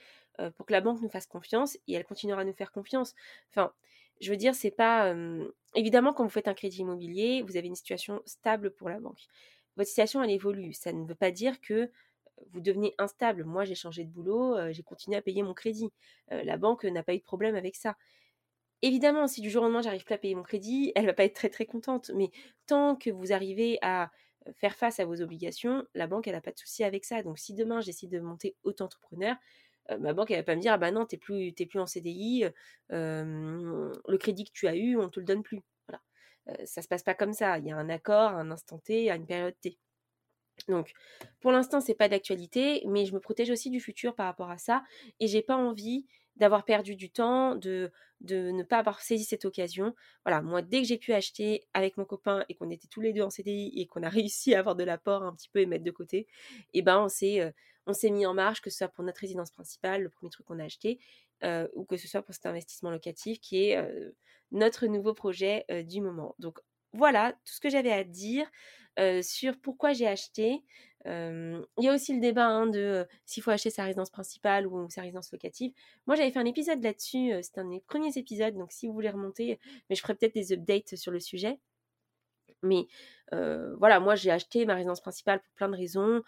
pour 0.58 0.66
que 0.66 0.74
la 0.74 0.82
banque 0.82 1.02
nous 1.02 1.08
fasse 1.08 1.26
confiance 1.26 1.78
et 1.88 1.94
elle 1.94 2.04
continuera 2.04 2.42
à 2.42 2.44
nous 2.44 2.52
faire 2.54 2.74
confiance. 2.74 3.16
Enfin, 3.50 3.72
je 4.20 4.30
veux 4.30 4.36
dire, 4.36 4.56
c'est 4.56 4.72
pas. 4.72 5.16
Évidemment, 5.74 6.12
quand 6.12 6.26
vous 6.26 6.30
faites 6.30 6.50
un 6.50 6.54
crédit 6.54 6.80
immobilier, 6.80 7.44
vous 7.44 7.56
avez 7.56 7.68
une 7.70 7.76
situation 7.76 8.22
stable 8.26 8.72
pour 8.72 8.90
la 8.90 9.00
banque. 9.00 9.22
Votre 9.78 9.88
situation, 9.88 10.22
elle 10.22 10.32
évolue. 10.32 10.74
Ça 10.74 10.92
ne 10.92 11.06
veut 11.06 11.16
pas 11.16 11.32
dire 11.32 11.62
que 11.62 11.90
vous 12.52 12.60
devenez 12.60 12.94
instable. 12.98 13.46
Moi, 13.46 13.64
j'ai 13.64 13.76
changé 13.76 14.04
de 14.04 14.10
boulot, 14.10 14.58
j'ai 14.72 14.84
continué 14.84 15.16
à 15.16 15.22
payer 15.22 15.44
mon 15.44 15.54
crédit. 15.54 15.90
la 16.30 16.58
banque 16.58 16.84
n'a 16.84 17.04
pas 17.04 17.14
eu 17.14 17.20
de 17.20 17.24
problème 17.24 17.56
avec 17.56 17.78
ça. 17.78 17.96
Évidemment, 18.82 19.28
si 19.28 19.42
du 19.42 19.50
jour 19.50 19.62
au 19.62 19.66
lendemain, 19.66 19.82
j'arrive 19.82 20.06
pas 20.06 20.16
à 20.16 20.18
payer 20.18 20.36
mon 20.36 20.44
crédit, 20.44 20.92
elle 20.96 21.06
va 21.06 21.14
pas 21.14 21.24
être 21.24 21.36
très 21.36 21.50
très 21.50 21.66
contente. 21.66 22.12
Mais 22.16 22.32
tant 22.68 22.96
que 22.96 23.10
vous 23.10 23.32
arrivez 23.32 23.78
à 23.82 24.12
faire 24.56 24.76
face 24.76 25.00
à 25.00 25.06
vos 25.06 25.22
obligations, 25.22 25.86
la 25.94 26.08
banque, 26.08 26.28
elle 26.28 26.34
n'a 26.34 26.42
pas 26.42 26.52
de 26.52 26.58
souci 26.58 26.84
avec 26.84 27.06
ça. 27.06 27.22
Donc, 27.22 27.38
si 27.38 27.54
demain, 27.54 27.82
j'essaie 27.82 28.08
de 28.08 28.20
monter 28.20 28.56
auto-entrepreneur, 28.64 29.36
ma 30.00 30.14
banque, 30.14 30.32
elle 30.32 30.38
va 30.38 30.44
pas 30.44 30.56
me 30.56 30.62
dire, 30.62 30.74
ah 30.74 30.78
bah 30.78 30.92
non, 30.92 31.06
t'es 31.06 31.18
plus, 31.18 31.54
plus 31.54 31.80
en 31.80 31.86
CDI, 31.86 32.46
le 32.90 34.18
crédit 34.18 34.46
que 34.46 34.52
tu 34.54 34.68
as 34.68 34.76
eu, 34.76 34.98
on 34.98 35.10
te 35.10 35.20
le 35.20 35.26
donne 35.26 35.44
plus. 35.44 35.62
Voilà. 35.88 36.02
ça 36.66 36.82
se 36.82 36.88
passe 36.88 37.04
pas 37.04 37.14
comme 37.14 37.34
ça. 37.34 37.58
Il 37.58 37.66
y 37.66 37.72
a 37.72 37.78
un 37.78 37.90
accord 37.90 38.32
un 38.32 38.52
instant 38.52 38.80
T, 38.80 39.10
à 39.12 39.16
une 39.16 39.26
période 39.26 39.56
T. 39.62 39.78
Donc, 40.68 40.92
pour 41.40 41.52
l'instant, 41.52 41.82
c'est 41.82 41.96
pas 41.96 42.10
d'actualité, 42.10 42.84
mais 42.88 43.06
je 43.06 43.14
me 43.14 43.20
protège 43.20 43.50
aussi 43.50 43.70
du 43.70 43.80
futur 43.80 44.16
par 44.16 44.28
rapport 44.28 44.50
à 44.52 44.58
ça, 44.58 44.84
et 45.20 45.28
j'ai 45.28 45.42
pas 45.42 45.56
envie 45.56 46.06
d'avoir 46.36 46.66
perdu 46.66 46.96
du 46.96 47.10
temps, 47.10 47.56
de, 47.56 47.92
ne 48.22 48.64
pas 48.64 48.80
avoir 48.80 49.02
saisi 49.02 49.24
cette 49.24 49.46
occasion. 49.46 49.96
Voilà, 50.26 50.42
moi, 50.42 50.62
dès 50.62 50.82
que 50.82 50.88
j'ai 50.88 50.98
pu 50.98 51.14
acheter 51.14 51.64
avec 51.74 51.98
mon 51.98 52.06
copain 52.06 52.46
et 52.50 52.56
qu'on 52.56 52.70
était 52.70 52.88
tous 52.88 53.02
les 53.02 53.14
deux 53.14 53.22
en 53.22 53.30
CDI 53.30 53.72
et 53.76 53.88
qu'on 53.88 54.04
a 54.04 54.10
réussi 54.10 54.56
à 54.56 54.60
avoir 54.60 54.76
de 54.76 54.84
l'apport 54.84 55.24
un 55.24 55.34
petit 55.34 55.50
peu 55.50 55.60
et 55.60 55.66
mettre 55.66 55.84
de 55.84 55.92
côté, 55.92 56.28
eh 56.74 56.82
ben, 56.82 57.00
on 57.00 57.10
s'est, 57.10 57.42
euh, 57.42 57.52
on 57.86 57.94
s'est 57.94 58.12
mis 58.12 58.26
en 58.26 58.34
marche, 58.34 58.62
que 58.62 58.70
ce 58.70 58.78
soit 58.80 58.88
pour 58.88 59.04
notre 59.04 59.20
résidence 59.20 59.52
principale, 59.52 60.04
le 60.04 60.10
premier 60.10 60.30
truc 60.30 60.46
qu'on 60.46 60.60
a 60.60 60.66
acheté, 60.66 61.00
euh, 61.44 61.68
ou 61.74 61.86
que 61.86 61.98
ce 61.98 62.08
soit 62.08 62.22
pour 62.22 62.34
cet 62.34 62.46
investissement 62.46 62.92
locatif 62.92 63.40
qui 63.40 63.66
est 63.66 63.78
euh, 63.78 64.12
notre 64.52 64.88
nouveau 64.88 65.14
projet 65.14 65.66
du 65.86 66.02
moment. 66.02 66.36
Donc, 66.40 66.60
voilà 66.94 67.32
tout 67.32 67.54
ce 67.54 67.62
que 67.62 67.70
j'avais 67.70 67.92
à 67.92 68.04
dire 68.04 68.46
sur 69.22 69.58
pourquoi 69.62 69.94
j'ai 69.94 70.08
acheté. 70.08 70.62
Il 71.06 71.84
y 71.84 71.88
a 71.88 71.94
aussi 71.94 72.14
le 72.14 72.22
débat 72.22 72.48
hein, 72.48 72.68
de 72.68 73.08
s'il 73.26 73.44
faut 73.44 73.52
acheter 73.52 73.70
sa 73.70 73.84
résidence 73.84 74.10
principale 74.10 74.68
ou 74.68 74.90
sa 74.90 75.02
résidence 75.02 75.32
locative. 75.32 75.74
Moi, 76.08 76.16
j'avais 76.16 76.32
fait 76.32 76.40
un 76.40 76.46
épisode 76.46 76.84
là-dessus. 76.84 77.32
C'était 77.42 77.62
un 77.62 77.70
des 77.70 77.82
premiers 77.82 78.18
épisodes. 78.18 78.56
Donc, 78.56 78.72
si 78.72 78.88
vous 78.88 78.94
voulez 78.94 79.10
remonter, 79.10 79.60
mais 79.90 79.96
je 79.96 80.02
ferai 80.02 80.16
peut-être 80.16 80.36
des 80.36 80.54
updates 80.54 80.96
sur 80.96 81.12
le 81.12 81.20
sujet. 81.20 81.60
Mais 82.64 82.88
voilà, 83.32 84.00
moi 84.00 84.16
j'ai 84.16 84.30
acheté 84.32 84.66
ma 84.66 84.76
résidence 84.76 85.02
principale 85.02 85.40
pour 85.42 85.54
plein 85.54 85.70
de 85.70 85.76
raisons. 85.76 86.22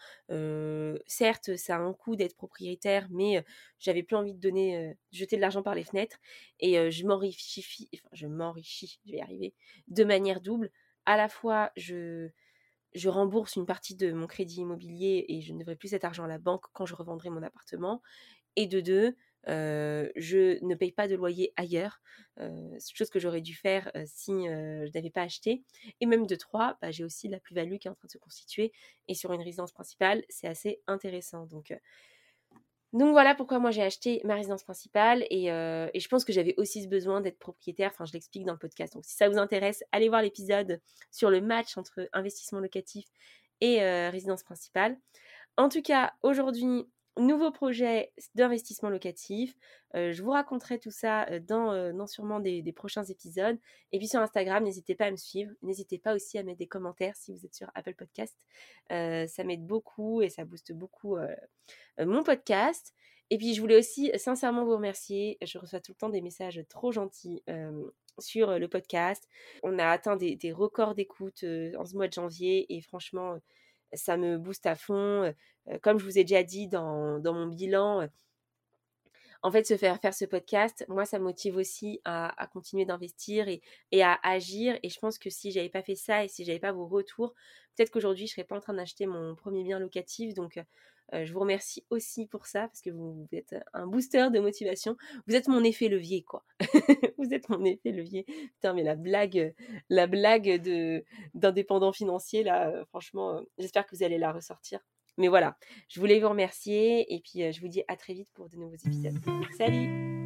certes, 1.05 1.55
ça 1.57 1.75
a 1.75 1.79
un 1.79 1.93
coût 1.93 2.15
d'être 2.15 2.35
propriétaire, 2.35 3.07
mais 3.11 3.43
j'avais 3.79 4.03
plus 4.03 4.15
envie 4.15 4.33
de 4.33 4.39
donner, 4.39 4.95
jeter 5.11 5.35
de 5.35 5.41
l'argent 5.41 5.63
par 5.63 5.75
les 5.75 5.83
fenêtres. 5.83 6.17
Et 6.59 6.91
je 6.91 7.05
m'enrichis, 7.05 7.89
enfin 7.95 8.09
je 8.13 8.27
m'enrichis, 8.27 8.99
je 9.05 9.11
vais 9.11 9.17
y 9.17 9.21
arriver, 9.21 9.53
de 9.87 10.03
manière 10.03 10.41
double. 10.41 10.71
À 11.05 11.17
la 11.17 11.27
fois, 11.27 11.71
je, 11.75 12.29
je 12.95 13.09
rembourse 13.09 13.55
une 13.55 13.65
partie 13.65 13.95
de 13.95 14.11
mon 14.11 14.27
crédit 14.27 14.61
immobilier 14.61 15.25
et 15.29 15.41
je 15.41 15.53
ne 15.53 15.59
devrai 15.59 15.75
plus 15.75 15.89
cet 15.89 16.03
argent 16.03 16.23
à 16.25 16.27
la 16.27 16.39
banque 16.39 16.65
quand 16.73 16.85
je 16.85 16.95
revendrai 16.95 17.29
mon 17.29 17.43
appartement. 17.43 18.01
Et 18.55 18.67
de 18.67 18.81
deux, 18.81 19.15
je 19.47 20.63
ne 20.63 20.75
paye 20.75 20.91
pas 20.91 21.07
de 21.07 21.15
loyer 21.15 21.53
ailleurs, 21.55 22.01
chose 22.93 23.09
que 23.09 23.19
j'aurais 23.19 23.41
dû 23.41 23.55
faire 23.55 23.91
si 24.05 24.31
je 24.31 24.91
n'avais 24.93 25.09
pas 25.09 25.23
acheté. 25.23 25.63
Et 26.01 26.05
même 26.05 26.27
de 26.27 26.35
trois, 26.35 26.77
bah, 26.81 26.91
j'ai 26.91 27.03
aussi 27.03 27.27
la 27.27 27.39
plus-value 27.39 27.77
qui 27.77 27.87
est 27.87 27.91
en 27.91 27.95
train 27.95 28.05
de 28.05 28.11
se 28.11 28.17
constituer. 28.19 28.71
Et 29.07 29.15
sur 29.15 29.33
une 29.33 29.41
résidence 29.41 29.71
principale, 29.71 30.23
c'est 30.29 30.47
assez 30.47 30.81
intéressant. 30.87 31.45
Donc, 31.47 31.73
donc 32.93 33.11
voilà 33.11 33.35
pourquoi 33.35 33.59
moi 33.59 33.71
j'ai 33.71 33.81
acheté 33.81 34.21
ma 34.23 34.35
résidence 34.35 34.63
principale 34.63 35.25
et, 35.29 35.47
et 35.47 35.99
je 35.99 36.07
pense 36.07 36.23
que 36.23 36.31
j'avais 36.31 36.53
aussi 36.57 36.83
ce 36.83 36.87
besoin 36.87 37.21
d'être 37.21 37.39
propriétaire. 37.39 37.91
Enfin, 37.93 38.05
je 38.05 38.13
l'explique 38.13 38.45
dans 38.45 38.53
le 38.53 38.59
podcast. 38.59 38.93
Donc 38.93 39.03
si 39.03 39.15
ça 39.15 39.27
vous 39.27 39.37
intéresse, 39.37 39.83
allez 39.91 40.09
voir 40.09 40.21
l'épisode 40.21 40.79
sur 41.11 41.29
le 41.29 41.41
match 41.41 41.75
entre 41.77 42.07
investissement 42.13 42.59
locatif 42.59 43.05
et 43.61 43.81
résidence 44.09 44.43
principale. 44.43 44.97
En 45.57 45.69
tout 45.69 45.81
cas, 45.81 46.13
aujourd'hui, 46.21 46.85
nouveau 47.17 47.51
projet 47.51 48.11
d'investissement 48.35 48.89
locatif. 48.89 49.55
je 49.93 50.21
vous 50.21 50.31
raconterai 50.31 50.79
tout 50.79 50.91
ça 50.91 51.27
dans, 51.41 52.07
sûrement 52.07 52.39
des, 52.39 52.73
prochains 52.73 53.03
épisodes. 53.03 53.57
Et 53.91 53.99
puis 53.99 54.07
sur 54.07 54.19
Instagram, 54.19 54.63
n'hésitez 54.63 54.95
pas 54.95 55.05
à 55.05 55.11
me 55.11 55.17
suivre. 55.17 55.51
N'hésitez 55.61 55.99
pas 55.99 56.15
aussi 56.15 56.37
à 56.37 56.43
mettre 56.43 56.57
des 56.57 56.67
commentaires 56.67 57.15
si 57.15 57.31
vous 57.31 57.45
êtes 57.45 57.53
sur 57.53 57.69
Apple 57.75 57.95
Podcast. 57.95 58.37
ça 58.89 59.43
m'aide 59.43 59.65
beaucoup 59.65 60.21
et 60.21 60.29
ça 60.29 60.45
booste 60.45 60.73
beaucoup 60.73 61.17
mon 61.99 62.23
podcast. 62.23 62.93
Et 63.29 63.37
puis 63.37 63.53
je 63.53 63.61
voulais 63.61 63.77
aussi 63.77 64.11
sincèrement 64.17 64.65
vous 64.65 64.75
remercier. 64.75 65.37
Je 65.41 65.57
reçois 65.57 65.79
tout 65.79 65.91
le 65.91 65.97
temps 65.97 66.09
des 66.09 66.21
messages 66.21 66.61
trop 66.69 66.91
gentils 66.91 67.43
sur 68.19 68.59
le 68.59 68.67
podcast. 68.67 69.27
On 69.63 69.77
a 69.79 69.87
atteint 69.87 70.15
des, 70.15 70.35
des 70.35 70.51
records 70.51 70.95
d'écoute 70.95 71.43
en 71.77 71.85
ce 71.85 71.95
mois 71.95 72.07
de 72.07 72.13
janvier 72.13 72.65
et 72.75 72.81
franchement 72.81 73.37
ça 73.95 74.17
me 74.17 74.37
booste 74.37 74.65
à 74.65 74.75
fond. 74.75 75.33
Comme 75.81 75.99
je 75.99 76.05
vous 76.05 76.17
ai 76.17 76.23
déjà 76.23 76.43
dit 76.43 76.67
dans, 76.67 77.21
mon 77.23 77.47
bilan, 77.47 78.07
en 79.43 79.51
fait, 79.51 79.67
se 79.67 79.75
faire 79.75 79.99
faire 79.99 80.13
ce 80.13 80.23
podcast, 80.23 80.85
moi, 80.87 81.05
ça 81.05 81.19
me 81.19 81.25
motive 81.25 81.57
aussi 81.57 81.99
à, 82.05 82.47
continuer 82.53 82.85
d'investir 82.85 83.47
et, 83.49 84.03
à 84.03 84.17
agir. 84.23 84.79
Et 84.83 84.89
je 84.89 84.99
pense 84.99 85.19
que 85.19 85.29
si 85.29 85.51
j'avais 85.51 85.69
pas 85.69 85.83
fait 85.83 85.95
ça 85.95 86.23
et 86.23 86.29
si 86.29 86.45
j'avais 86.45 86.59
pas 86.59 86.71
vos 86.71 86.87
retours, 86.87 87.33
peut-être 87.75 87.91
qu'aujourd'hui, 87.91 88.27
je 88.27 88.33
serais 88.33 88.45
pas 88.45 88.55
en 88.55 88.61
train 88.61 88.73
d'acheter 88.73 89.05
mon 89.05 89.35
premier 89.35 89.63
bien 89.63 89.79
locatif. 89.79 90.33
Donc, 90.33 90.57
je 91.23 91.33
vous 91.33 91.39
remercie 91.39 91.85
aussi 91.89 92.27
pour 92.27 92.45
ça 92.45 92.61
parce 92.67 92.81
que 92.81 92.89
vous, 92.89 93.27
êtes 93.31 93.55
un 93.73 93.87
booster 93.87 94.29
de 94.31 94.39
motivation. 94.39 94.95
Vous 95.27 95.35
êtes 95.35 95.47
mon 95.47 95.63
effet 95.63 95.89
levier, 95.89 96.23
quoi. 96.23 96.43
vous 97.17 97.33
êtes 97.33 97.49
mon 97.49 97.63
effet 97.65 97.91
levier. 97.91 98.25
Putain, 98.55 98.73
mais 98.73 98.83
la 98.83 98.95
blague, 98.95 99.53
la 99.89 100.07
blague 100.07 100.61
de 100.61 101.03
d'indépendant 101.33 101.91
financier, 101.91 102.43
là, 102.43 102.69
euh, 102.69 102.85
franchement, 102.85 103.37
euh, 103.37 103.41
j'espère 103.57 103.85
que 103.85 103.95
vous 103.95 104.03
allez 104.03 104.17
la 104.17 104.31
ressortir. 104.31 104.79
Mais 105.17 105.27
voilà, 105.27 105.57
je 105.89 105.99
voulais 105.99 106.19
vous 106.19 106.29
remercier 106.29 107.13
et 107.13 107.19
puis 107.19 107.51
je 107.51 107.61
vous 107.61 107.67
dis 107.67 107.83
à 107.87 107.95
très 107.95 108.13
vite 108.13 108.29
pour 108.33 108.49
de 108.49 108.57
nouveaux 108.57 108.75
épisodes. 108.75 109.19
Salut 109.57 110.22